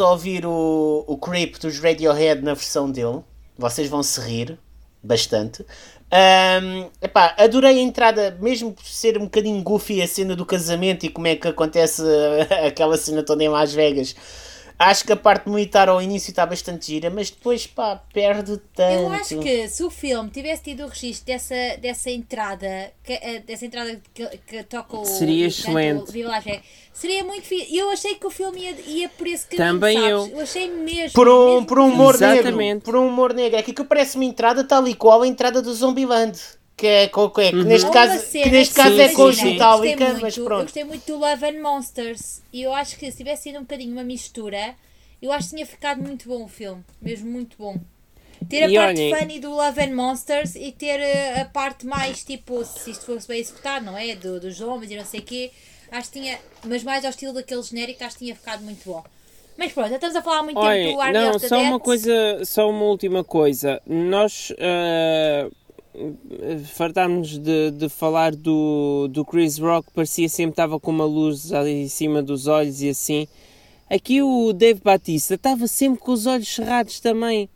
a 0.00 0.10
ouvir 0.10 0.44
o, 0.44 1.04
o 1.06 1.16
Creep 1.16 1.58
dos 1.60 1.78
Radiohead 1.78 2.42
na 2.42 2.54
versão 2.54 2.90
dele. 2.90 3.20
Vocês 3.56 3.88
vão 3.88 4.02
se 4.02 4.20
rir 4.20 4.58
bastante. 5.02 5.64
Ahm, 6.10 6.88
epá, 7.00 7.34
adorei 7.38 7.78
a 7.78 7.82
entrada, 7.82 8.36
mesmo 8.40 8.72
por 8.72 8.84
ser 8.84 9.16
um 9.18 9.24
bocadinho 9.24 9.62
goofy 9.62 10.02
a 10.02 10.06
cena 10.08 10.34
do 10.36 10.44
casamento 10.46 11.06
e 11.06 11.08
como 11.08 11.26
é 11.26 11.36
que 11.36 11.48
acontece 11.48 12.02
aquela 12.66 12.96
cena 12.96 13.22
toda 13.22 13.42
em 13.44 13.48
Las 13.48 13.72
Vegas. 13.72 14.14
Acho 14.78 15.06
que 15.06 15.12
a 15.12 15.16
parte 15.16 15.48
militar 15.48 15.88
ao 15.88 16.02
início 16.02 16.30
está 16.30 16.44
bastante 16.44 16.86
gira, 16.86 17.08
mas 17.08 17.30
depois 17.30 17.66
pá, 17.66 18.02
perde 18.12 18.58
tanto. 18.74 18.92
Eu 18.92 19.12
acho 19.12 19.38
que 19.40 19.68
se 19.68 19.82
o 19.82 19.88
filme 19.88 20.28
tivesse 20.28 20.64
tido 20.64 20.84
o 20.84 20.88
registro 20.88 21.24
dessa, 21.26 21.54
dessa 21.80 22.10
entrada, 22.10 22.92
que, 23.02 23.14
eh, 23.14 23.42
dessa 23.46 23.64
entrada 23.64 23.98
que, 24.12 24.26
que 24.46 24.62
toca 24.64 24.98
o. 24.98 25.04
Seria 25.06 25.46
excelente. 25.46 26.12
Viva 26.12 26.42
seria 26.92 27.24
muito 27.24 27.46
fixe. 27.46 27.74
Eu 27.74 27.90
achei 27.90 28.16
que 28.16 28.26
o 28.26 28.30
filme 28.30 28.60
ia, 28.60 28.76
ia 28.86 29.08
por 29.08 29.26
esse 29.26 29.46
caminho. 29.46 29.66
Também 29.66 29.96
sabes? 29.96 30.10
eu. 30.10 30.26
Eu 30.28 30.40
achei 30.40 30.70
mesmo. 30.70 31.12
Por 31.14 31.28
um, 31.28 31.54
mesmo 31.54 31.66
por 31.66 31.78
um 31.78 31.86
humor 31.86 32.14
Exatamente. 32.14 32.56
negro. 32.56 32.80
Por 32.82 32.96
um 32.96 33.08
humor 33.08 33.32
negro. 33.32 33.58
É 33.58 33.62
que 33.62 33.70
aquilo 33.70 33.88
parece 33.88 34.16
uma 34.16 34.26
entrada 34.26 34.62
tal 34.62 34.86
e 34.86 34.94
qual 34.94 35.22
a 35.22 35.26
entrada 35.26 35.62
do 35.62 35.72
Zombieland. 35.72 36.38
Que, 36.76 36.86
é, 36.86 37.08
que, 37.08 37.18
é- 37.40 37.50
que 37.50 37.64
neste 37.64 37.86
Há 37.86 37.90
uma 37.90 37.92
caso, 37.94 38.18
cena 38.26 38.44
que 38.44 38.50
neste 38.50 38.74
caso 38.74 39.00
é 39.00 39.08
Sim, 39.08 39.14
com 39.14 39.22
sim, 39.22 39.28
os 39.30 39.36
sim. 39.36 39.44
Metallica, 39.44 39.96
gostei 39.96 40.12
mas 40.12 40.22
muito, 40.22 40.40
Eu 40.40 40.44
pronto. 40.44 40.62
gostei 40.64 40.84
muito 40.84 41.06
do 41.06 41.18
Love 41.18 41.46
and 41.46 41.62
Monsters 41.62 42.42
e 42.52 42.62
eu 42.62 42.74
acho 42.74 42.96
que 42.98 43.10
se 43.10 43.16
tivesse 43.16 43.44
sido 43.44 43.56
um 43.58 43.62
bocadinho 43.62 43.92
uma 43.92 44.04
mistura, 44.04 44.74
eu 45.22 45.32
acho 45.32 45.48
que 45.48 45.54
tinha 45.54 45.66
ficado 45.66 46.02
muito 46.02 46.28
bom 46.28 46.44
o 46.44 46.48
filme. 46.48 46.84
Mesmo 47.00 47.30
muito 47.30 47.56
bom. 47.58 47.76
Ter 48.50 48.64
a 48.64 48.68
E 48.68 48.74
parte 48.76 49.00
olhem- 49.00 49.16
funny 49.16 49.40
do 49.40 49.50
Love 49.50 49.80
and 49.80 49.94
Monsters 49.94 50.54
e 50.54 50.70
ter 50.70 51.00
eh, 51.00 51.40
a 51.40 51.44
parte 51.46 51.86
mais 51.86 52.22
tipo, 52.22 52.62
se 52.64 52.90
isto 52.90 53.06
fosse 53.06 53.26
bem 53.26 53.40
executado, 53.40 53.84
não 53.86 53.96
é? 53.96 54.14
Do, 54.14 54.38
dos 54.38 54.60
homens 54.60 54.90
e 54.90 54.96
não 54.96 55.04
sei 55.06 55.20
o 55.20 55.22
quê. 55.22 55.50
Acho 55.90 56.10
que 56.12 56.20
tinha, 56.20 56.38
mas 56.64 56.84
mais 56.84 57.04
ao 57.04 57.10
estilo 57.10 57.32
daquele 57.32 57.62
genérico, 57.62 58.04
acho 58.04 58.18
que 58.18 58.24
tinha 58.24 58.36
ficado 58.36 58.62
muito 58.62 58.84
bom. 58.84 59.02
Mas 59.56 59.72
pronto, 59.72 59.88
já 59.88 59.94
estamos 59.94 60.14
a 60.14 60.20
falar 60.22 60.40
há 60.40 60.42
muito 60.42 60.60
tempo 60.60 60.92
do 60.92 61.00
Army 61.00 61.14
não, 61.18 61.30
of 61.30 61.40
the 61.40 61.48
só 61.48 61.62
uma 61.62 61.80
coisa, 61.80 62.44
só 62.44 62.68
uma 62.68 62.84
última 62.84 63.24
coisa. 63.24 63.80
Nós 63.86 64.52
ah, 64.60 65.48
fartámos 66.74 67.38
de, 67.38 67.70
de 67.70 67.88
falar 67.88 68.34
do, 68.34 69.08
do 69.08 69.24
Chris 69.24 69.58
Rock, 69.58 69.90
parecia 69.92 70.28
sempre 70.28 70.52
estava 70.52 70.78
com 70.78 70.90
uma 70.90 71.04
luz 71.04 71.52
ali 71.52 71.82
em 71.82 71.88
cima 71.88 72.22
dos 72.22 72.46
olhos 72.46 72.82
e 72.82 72.88
assim. 72.88 73.26
Aqui 73.88 74.20
o 74.20 74.52
Dave 74.52 74.80
Batista 74.82 75.34
estava 75.34 75.66
sempre 75.66 76.00
com 76.00 76.12
os 76.12 76.26
olhos 76.26 76.48
cerrados 76.48 77.00
também. 77.00 77.48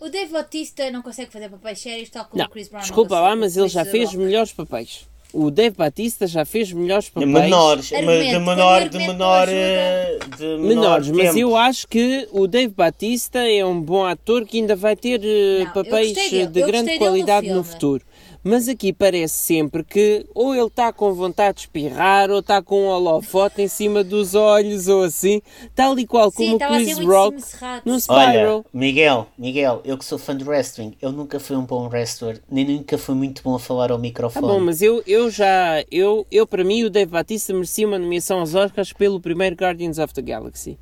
O 0.00 0.08
Dave 0.08 0.32
Bautista 0.32 0.90
não 0.90 1.00
consegue 1.00 1.30
fazer 1.30 1.48
papéis 1.48 1.80
sérios, 1.80 2.10
tal 2.10 2.24
como 2.24 2.42
Não, 2.42 2.48
o 2.48 2.50
Chris 2.50 2.68
Brown. 2.68 2.80
desculpa 2.80 3.20
lá, 3.20 3.36
mas 3.36 3.56
ele 3.56 3.68
já 3.68 3.84
fez 3.84 4.12
melhores 4.14 4.52
papéis. 4.52 5.06
O 5.32 5.50
Dave 5.50 5.74
Batista 5.76 6.26
já 6.26 6.44
fez 6.44 6.72
melhores 6.72 7.06
De 7.06 7.12
papéis. 7.12 7.30
menores, 7.32 7.86
de 7.86 7.94
Argumento, 7.96 8.40
menor, 8.40 8.56
de 8.56 8.60
o 8.62 8.66
argumento 8.68 9.12
menor, 9.12 9.48
eh, 9.48 10.18
de 10.36 10.44
menor 10.44 10.60
menores, 10.68 11.08
mas 11.10 11.26
tempo. 11.28 11.38
eu 11.38 11.56
acho 11.56 11.88
que 11.88 12.28
o 12.32 12.46
Dave 12.46 12.74
Batista 12.74 13.38
é 13.38 13.64
um 13.64 13.80
bom 13.80 14.04
ator 14.04 14.44
que 14.46 14.58
ainda 14.58 14.76
vai 14.76 14.94
ter 14.94 15.20
eh, 15.24 15.64
Não, 15.64 15.72
papéis 15.72 16.12
dele, 16.12 16.46
de 16.46 16.60
eu 16.60 16.66
grande 16.66 16.98
qualidade 16.98 17.48
no 17.50 17.64
futuro. 17.64 18.02
Mas 18.44 18.68
aqui 18.68 18.92
parece 18.92 19.34
sempre 19.34 19.84
que 19.84 20.26
ou 20.34 20.52
ele 20.54 20.66
está 20.66 20.92
com 20.92 21.12
vontade 21.14 21.54
de 21.58 21.60
espirrar 21.62 22.28
ou 22.28 22.40
está 22.40 22.60
com 22.60 22.86
um 22.86 22.88
holofote 22.88 23.62
em 23.62 23.68
cima 23.68 24.02
dos 24.02 24.34
olhos 24.34 24.88
ou 24.88 25.04
assim, 25.04 25.40
tal 25.76 25.96
e 25.96 26.04
qual 26.06 26.28
Sim, 26.30 26.58
como 26.58 26.72
o 26.72 26.74
assim 26.76 26.84
Chris 26.96 26.98
Rock 27.06 27.36
no 27.84 27.92
Olha, 27.92 28.00
Spiral. 28.00 28.64
Miguel, 28.72 29.26
Miguel, 29.38 29.80
eu 29.84 29.96
que 29.96 30.04
sou 30.04 30.18
fã 30.18 30.36
de 30.36 30.42
wrestling, 30.42 30.96
eu 31.00 31.12
nunca 31.12 31.38
fui 31.38 31.56
um 31.56 31.64
bom 31.64 31.86
wrestler, 31.88 32.40
nem 32.50 32.64
nunca 32.64 32.98
fui 32.98 33.14
muito 33.14 33.42
bom 33.44 33.54
a 33.54 33.60
falar 33.60 33.92
ao 33.92 33.96
Tá 33.98 34.02
microfone. 34.02 34.46
bom, 34.46 34.58
mas 34.58 34.82
eu, 34.82 35.02
eu 35.06 35.30
já, 35.30 35.84
eu, 35.90 36.26
eu 36.30 36.44
para 36.44 36.64
mim 36.64 36.82
o 36.82 36.90
Dave 36.90 37.12
Batista 37.12 37.52
merecia 37.52 37.86
uma 37.86 37.98
nomeação 37.98 38.40
aos 38.40 38.54
Oscars 38.56 38.92
pelo 38.92 39.20
primeiro 39.20 39.54
Guardians 39.54 39.98
of 39.98 40.12
the 40.12 40.22
Galaxy. 40.22 40.76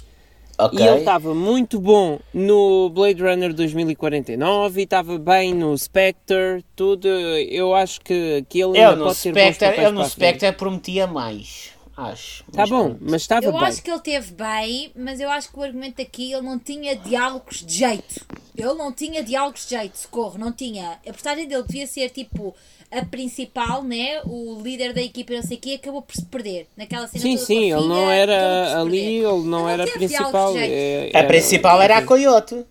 Ok. 0.66 0.78
E 0.78 0.86
ele 0.86 0.98
estava 0.98 1.34
muito 1.34 1.80
bom 1.80 2.18
no 2.32 2.90
Blade 2.90 3.22
Runner 3.22 3.52
2049 3.54 4.80
e 4.80 4.84
estava 4.84 5.18
bem 5.18 5.54
no 5.54 5.76
Spectre, 5.76 6.64
tudo. 6.76 7.08
Eu 7.08 7.74
acho 7.74 8.00
que, 8.00 8.44
que 8.48 8.60
ele 8.60 8.78
Eu 8.78 8.90
ainda 8.90 8.96
no 8.96 9.04
pode 9.06 9.22
ter 9.22 9.32
bons 9.32 9.40
Spectre, 9.40 9.68
papéis 9.68 9.86
eu 9.86 9.92
no. 9.92 10.04
Spectre 10.04 10.52
prometia 10.52 11.06
mais, 11.06 11.70
acho. 11.96 12.44
Tá 12.44 12.50
Mas 12.62 12.70
bom, 12.70 12.84
pronto. 12.90 12.98
mas 13.02 13.22
estava 13.22 13.44
Eu 13.46 13.52
bem. 13.52 13.62
acho 13.62 13.82
que 13.82 13.90
ele 13.90 14.00
teve 14.00 14.32
bem, 14.32 14.90
mas 14.96 15.20
eu 15.20 15.30
acho 15.30 15.50
que 15.50 15.58
o 15.58 15.62
argumento 15.62 16.00
aqui 16.00 16.32
ele 16.32 16.42
não 16.42 16.58
tinha 16.58 16.94
diálogos 16.96 17.64
de 17.64 17.74
jeito. 17.74 18.26
Ele 18.56 18.74
não 18.74 18.92
tinha 18.92 19.22
diálogos 19.22 19.66
de 19.66 19.76
jeito, 19.76 19.96
socorro, 19.98 20.38
não 20.38 20.52
tinha. 20.52 20.98
A 21.06 21.12
personagem 21.12 21.46
dele 21.48 21.62
devia 21.66 21.86
ser 21.86 22.10
tipo 22.10 22.54
a 22.90 23.04
principal, 23.04 23.82
né? 23.82 24.20
O 24.24 24.60
líder 24.62 24.92
da 24.92 25.00
equipa, 25.00 25.32
não 25.34 25.42
sei 25.42 25.56
o 25.56 25.60
quê, 25.60 25.78
acabou 25.80 26.02
por 26.02 26.14
se 26.14 26.24
perder. 26.26 26.66
Naquela 26.76 27.06
cena 27.06 27.22
Sim, 27.22 27.34
toda 27.34 27.46
sim, 27.46 27.56
ele 27.70 27.80
filha, 27.80 27.80
não 27.88 28.10
era 28.10 28.80
ali, 28.80 28.98
ele 29.24 29.42
não 29.44 29.68
era 29.68 29.84
teve 29.84 30.06
diálogos 30.06 30.32
principal. 30.52 30.56
é- 30.58 31.10
A 31.14 31.18
era- 31.20 31.28
principal 31.28 31.82
era 31.82 31.96
a 31.98 32.02
Coyote. 32.02 32.66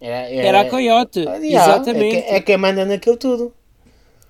Era, 0.00 0.28
Era 0.30 0.60
a 0.62 0.64
Coyote, 0.70 1.24
Ah, 1.28 1.38
exatamente. 1.38 2.16
É, 2.16 2.22
que- 2.22 2.34
é 2.34 2.40
quem 2.40 2.56
manda 2.56 2.84
naquilo 2.86 3.16
tudo. 3.18 3.52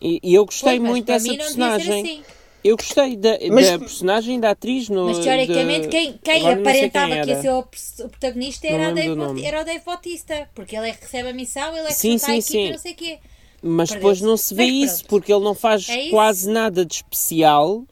E, 0.00 0.18
e 0.22 0.35
eu 0.35 0.44
gostei 0.44 0.79
Pois, 0.79 0.90
muito 0.90 1.07
dessa 1.07 1.33
personagem. 1.35 2.00
assim. 2.03 2.22
Eu 2.62 2.76
gostei 2.76 3.16
da, 3.16 3.38
Mas- 3.50 3.70
da 3.70 3.78
personagem 3.78 4.38
da 4.38 4.50
atriz 4.50 4.88
no. 4.88 5.06
Mas 5.06 5.18
teoricamente 5.18 5.82
de- 5.82 5.88
quem, 5.88 6.20
quem 6.22 6.36
agora 6.40 6.54
não 6.56 6.62
aparentava 6.62 7.14
quem 7.14 7.22
que 7.24 7.30
ia 7.30 7.40
ser 7.40 7.50
o, 7.50 7.58
o 7.60 8.08
protagonista 8.10 8.68
Não 8.68 8.78
era, 8.78 8.90
o 8.90 8.94
Dave, 8.94 9.44
era 9.46 9.60
o 9.62 9.64
Dave 9.64 9.82
Bautista, 9.84 10.48
porque 10.54 10.76
ele 10.76 10.88
é 10.90 10.92
que 10.92 11.00
recebe 11.02 11.28
a 11.30 11.32
missão, 11.32 11.70
ele 11.76 11.86
é 11.86 11.88
que 11.88 11.94
Sim, 11.94 12.18
junta 12.18 12.24
a 12.24 12.28
sim, 12.28 12.38
equipa 12.38 12.50
sim. 12.66 12.70
não 12.72 12.78
sei 12.78 12.92
o 12.92 12.96
quê. 12.96 13.18
Mas 13.62 13.90
Perdeu-se. 13.90 13.94
depois 13.94 14.20
não 14.20 14.36
se 14.36 14.54
vê 14.54 14.66
Mas 14.66 14.74
isso, 14.74 14.96
pronto. 15.00 15.08
porque 15.10 15.32
ele 15.32 15.44
não 15.44 15.54
faz 15.54 15.88
É 15.88 16.08
quase 16.10 16.50
nada 16.50 16.84
de 16.84 16.94
especial. 16.96 17.82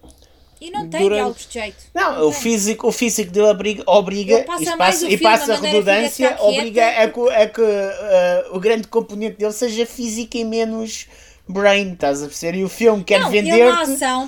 E 0.60 0.70
não 0.72 0.88
tem 0.88 1.00
Durante- 1.02 1.14
diálogos 1.18 1.46
de 1.46 1.52
jeito. 1.60 1.76
Não, 1.94 2.26
o 2.26 2.32
tem. 2.32 2.40
físico, 2.40 2.88
o 2.88 2.92
físico 2.92 3.30
dele 3.30 3.46
obriga, 3.46 3.82
obriga 3.86 4.42
passa 4.44 4.62
e 4.64 4.76
passa, 4.76 5.06
o 5.06 5.54
e 5.54 5.66
a 5.66 5.70
redundância, 5.70 6.36
obriga 6.40 6.88
a 6.88 7.08
que, 7.10 7.20
a 7.30 7.48
que, 7.48 7.60
uh, 7.60 8.56
o 8.56 8.58
grande 8.58 8.88
componente 8.88 9.36
dele 9.38 9.52
seja 9.52 9.86
físico 9.86 10.36
e 10.36 10.44
menos 10.44 11.06
brain, 11.48 11.92
estás 11.92 12.22
a 12.22 12.26
perceber? 12.26 12.58
E 12.58 12.64
o 12.64 12.68
filme 12.68 13.02
quer 13.02 13.20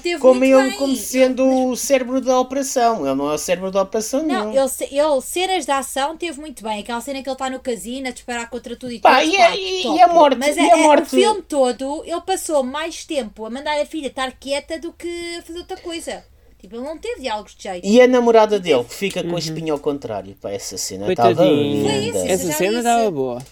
teve 0.01 0.19
como 0.19 0.45
ele 0.45 0.63
bem. 0.71 0.73
como 0.79 0.97
sendo 0.97 1.47
o 1.69 1.77
cérebro 1.77 2.21
da 2.21 2.39
operação. 2.41 3.07
Ele 3.07 3.15
não 3.15 3.31
é 3.31 3.35
o 3.35 3.39
cérebro 3.39 3.71
da 3.71 3.83
operação 3.83 4.23
Não, 4.23 4.51
nenhum. 4.51 4.63
ele, 4.65 4.71
ele, 4.91 5.21
cenas 5.23 5.65
de 5.67 5.71
ação 5.73 6.17
teve 6.17 6.41
muito 6.41 6.63
bem. 6.63 6.81
Aquela 6.81 7.01
cena 7.01 7.23
que 7.23 7.29
ele 7.29 7.35
está 7.35 7.51
no 7.51 7.61
casino 7.61 8.09
a 8.09 8.11
disparar 8.11 8.49
contra 8.49 8.75
tudo 8.75 8.93
e 8.93 8.99
Pá, 9.01 9.21
tudo. 9.21 9.33
e 9.33 9.37
pá, 9.37 9.45
a- 9.49 9.57
e- 9.57 9.83
top. 9.83 9.99
e 9.99 10.03
a 10.03 10.09
morte? 10.09 10.37
Mas 10.39 10.57
E 10.57 10.61
é- 10.61 10.73
a 10.73 10.79
é- 10.79 10.83
morte? 10.83 11.03
o 11.03 11.07
filme 11.07 11.43
todo, 11.43 12.03
ele 12.07 12.21
passou 12.23 12.63
mais 12.63 13.05
tempo 13.05 13.45
a 13.45 13.51
mandar 13.51 13.81
a 13.81 13.85
filha 13.87 14.07
estar 14.07 14.33
quieta 14.33 14.79
do 14.79 14.93
que 14.93 15.37
a 15.39 15.43
fazer 15.43 15.59
outra 15.59 15.77
coisa. 15.77 16.25
Tipo, 16.61 16.77
ele 16.77 16.85
não 16.85 16.99
teve 16.99 17.23
diálogos 17.23 17.55
de 17.55 17.63
jeito. 17.63 17.87
E 17.87 18.03
a 18.03 18.07
namorada 18.07 18.61
dele, 18.61 18.85
que 18.85 18.95
fica 18.95 19.23
com 19.25 19.35
a 19.35 19.39
espinha 19.39 19.73
ao 19.73 19.79
contrário. 19.79 20.37
Pá, 20.41 20.51
essa 20.51 20.77
cena 20.77 21.11
estava 21.11 21.43
linda. 21.45 21.91
isso. 21.97 22.19
Essa 22.19 22.53
cena 22.53 22.79
estava 22.79 23.11
boa. 23.11 23.43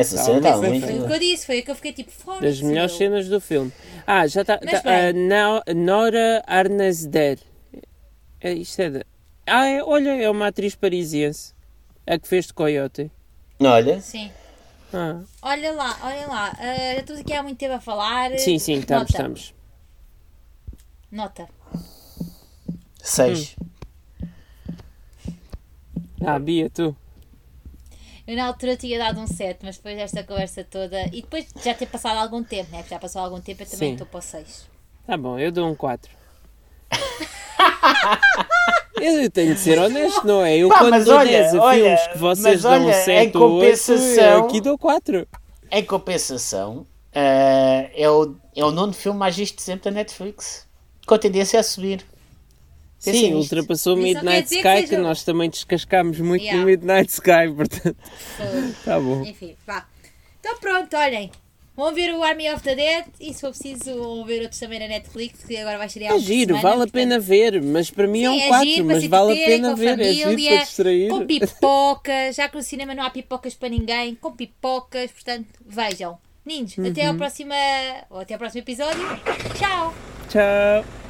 Essa 0.00 0.16
Tá, 0.16 0.22
cena 0.24 0.52
foi- 0.56 0.68
muito 0.68 0.86
Foi 0.86 0.98
o 1.00 1.06
que 1.06 1.12
eu 1.12 1.18
disse, 1.18 1.46
foi 1.46 1.60
o 1.60 1.64
que 1.64 1.70
eu 1.70 1.74
fiquei 1.74 1.92
tipo 1.92 2.10
fora. 2.12 2.40
Das 2.40 2.60
melhores 2.60 2.92
cenas 2.92 3.28
do 3.28 3.40
filme. 3.40 3.72
Ah, 4.06 4.26
já 4.26 4.42
está. 4.42 4.60
Mas 4.64 4.82
Tá, 4.82 5.12
Nao- 5.12 5.62
Nora 5.74 6.42
Arnesder. 6.46 7.38
É, 8.40 8.52
isto 8.52 8.80
é 8.80 8.90
da. 8.90 9.04
Ah, 9.46 9.66
é, 9.66 9.82
olha, 9.82 10.10
é 10.22 10.30
uma 10.30 10.46
atriz 10.48 10.74
parisiense. 10.74 11.52
A 12.06 12.18
que 12.18 12.28
fez 12.28 12.46
de 12.46 12.54
Coyote. 12.54 13.10
Olha, 13.60 14.00
Sim. 14.00 14.30
Ah, 14.94 15.20
Olha 15.42 15.72
lá, 15.72 15.98
olha 16.02 16.26
lá. 16.26 16.52
ah, 16.58 16.94
já 16.94 17.00
estou 17.00 17.16
aqui 17.16 17.32
há 17.34 17.42
muito 17.42 17.58
tempo 17.58 17.74
a 17.74 17.80
falar. 17.80 18.30
sim, 18.38 18.58
sim, 18.58 18.78
estamos, 18.78 19.02
Nota. 19.02 19.10
estamos. 19.12 19.54
Nota. 21.10 21.48
seis. 23.02 23.56
Ah, 26.24 26.38
Bia, 26.38 26.70
tu. 26.70 26.96
Eu 28.28 28.36
na 28.36 28.44
altura 28.44 28.76
tinha 28.76 28.98
dado 28.98 29.18
um 29.22 29.26
7, 29.26 29.60
mas 29.62 29.78
depois 29.78 29.96
desta 29.96 30.22
conversa 30.22 30.62
toda. 30.62 31.00
E 31.06 31.22
depois 31.22 31.46
de 31.46 31.64
já 31.64 31.72
ter 31.72 31.86
passado 31.86 32.18
algum 32.18 32.44
tempo, 32.44 32.70
né? 32.70 32.82
Que 32.82 32.90
já 32.90 32.98
passou 32.98 33.22
algum 33.22 33.40
tempo, 33.40 33.62
eu 33.62 33.66
também 33.66 33.88
Sim. 33.88 33.94
estou 33.94 34.06
para 34.06 34.18
o 34.18 34.20
6. 34.20 34.68
Tá 35.06 35.16
bom, 35.16 35.38
eu 35.38 35.50
dou 35.50 35.66
um 35.66 35.74
4. 35.74 36.10
eu 39.00 39.30
tenho 39.30 39.54
de 39.54 39.60
ser 39.60 39.78
honesto, 39.78 40.26
não 40.26 40.44
é? 40.44 40.58
Eu 40.58 40.68
Pá, 40.68 40.80
quando 40.80 40.90
mas 40.90 41.06
dou 41.06 41.16
olha, 41.16 41.30
10 41.30 41.54
a 41.54 41.62
olha, 41.62 41.80
filmes 41.80 42.06
que 42.08 42.18
vocês 42.18 42.62
dão 42.62 42.84
olha, 42.84 42.92
7 42.92 43.34
em 43.34 43.40
ou 43.40 43.52
8, 43.54 43.92
eu 44.20 44.44
aqui 44.44 44.60
dou 44.60 44.76
4. 44.76 45.26
Em 45.70 45.84
compensação, 45.86 46.86
eh, 47.14 47.90
é, 47.94 48.10
o, 48.10 48.36
é 48.54 48.62
o 48.62 48.70
nono 48.70 48.92
filme 48.92 49.18
mais 49.18 49.38
visto 49.38 49.62
sempre 49.62 49.90
da 49.90 49.92
Netflix. 49.96 50.68
Com 51.06 51.14
a 51.14 51.18
tendência 51.18 51.58
a 51.58 51.62
subir. 51.62 52.04
Sim, 52.98 53.34
ultrapassou 53.34 53.94
quer 53.96 54.02
Midnight 54.02 54.54
Sky, 54.54 54.62
que 54.82 54.88
que, 54.88 54.96
nós 54.96 55.22
também 55.22 55.48
descascámos 55.48 56.18
muito 56.20 56.42
Yeah. 56.42 56.60
no 56.60 56.66
Midnight 56.66 57.10
Sky, 57.12 57.52
portanto, 57.56 57.96
tá 58.84 58.98
bom. 59.00 59.22
Enfim, 59.24 59.56
vá. 59.66 59.86
Então 60.40 60.58
pronto, 60.58 60.96
olhem. 60.96 61.30
Vão 61.76 61.94
ver 61.94 62.12
o 62.12 62.24
Army 62.24 62.52
of 62.52 62.60
the 62.64 62.74
Dead 62.74 63.04
e 63.20 63.32
se 63.32 63.40
for 63.40 63.50
preciso 63.50 63.94
vão 64.02 64.24
ver 64.24 64.42
outros 64.42 64.58
também 64.58 64.80
na 64.80 64.88
Netflix, 64.88 65.44
que 65.44 65.56
agora 65.56 65.78
vai 65.78 65.86
estrear 65.86 66.12
É 66.12 66.18
giro, 66.18 66.56
semana, 66.56 66.62
vale 66.62 66.74
a 66.74 66.78
portanto- 66.78 66.92
pena 66.92 67.20
ver, 67.20 67.62
mas 67.62 67.88
para 67.88 68.08
mim 68.08 68.24
é 68.24 68.30
Sim, 68.30 68.44
um 68.44 68.48
4, 68.48 68.66
giro 68.68 68.84
para 68.86 68.94
mas 68.96 69.04
vale 69.06 69.32
a 69.32 69.46
pena 69.46 69.74
ver, 69.76 70.00
é 70.00 70.12
giro 70.12 70.30
família, 70.30 70.50
para 70.56 70.64
distrair. 70.64 71.08
Com 71.08 71.24
pipocas, 71.26 72.34
já 72.34 72.48
que 72.48 72.56
no 72.56 72.62
cinema 72.64 72.94
não 72.96 73.04
há 73.04 73.10
pipocas 73.10 73.54
para 73.54 73.68
ninguém, 73.68 74.16
com 74.16 74.32
pipocas, 74.32 75.12
portanto, 75.12 75.46
vejam. 75.64 76.18
Ninhos, 76.44 76.76
até 76.80 77.02
Uhum. 77.04 77.08
ao 77.10 77.14
próximo, 77.14 77.52
ou 78.10 78.20
até 78.20 78.34
ao 78.34 78.38
próximo 78.40 78.62
episódio. 78.62 79.06
Tchau! 79.56 79.94
Tchau. 80.28 81.07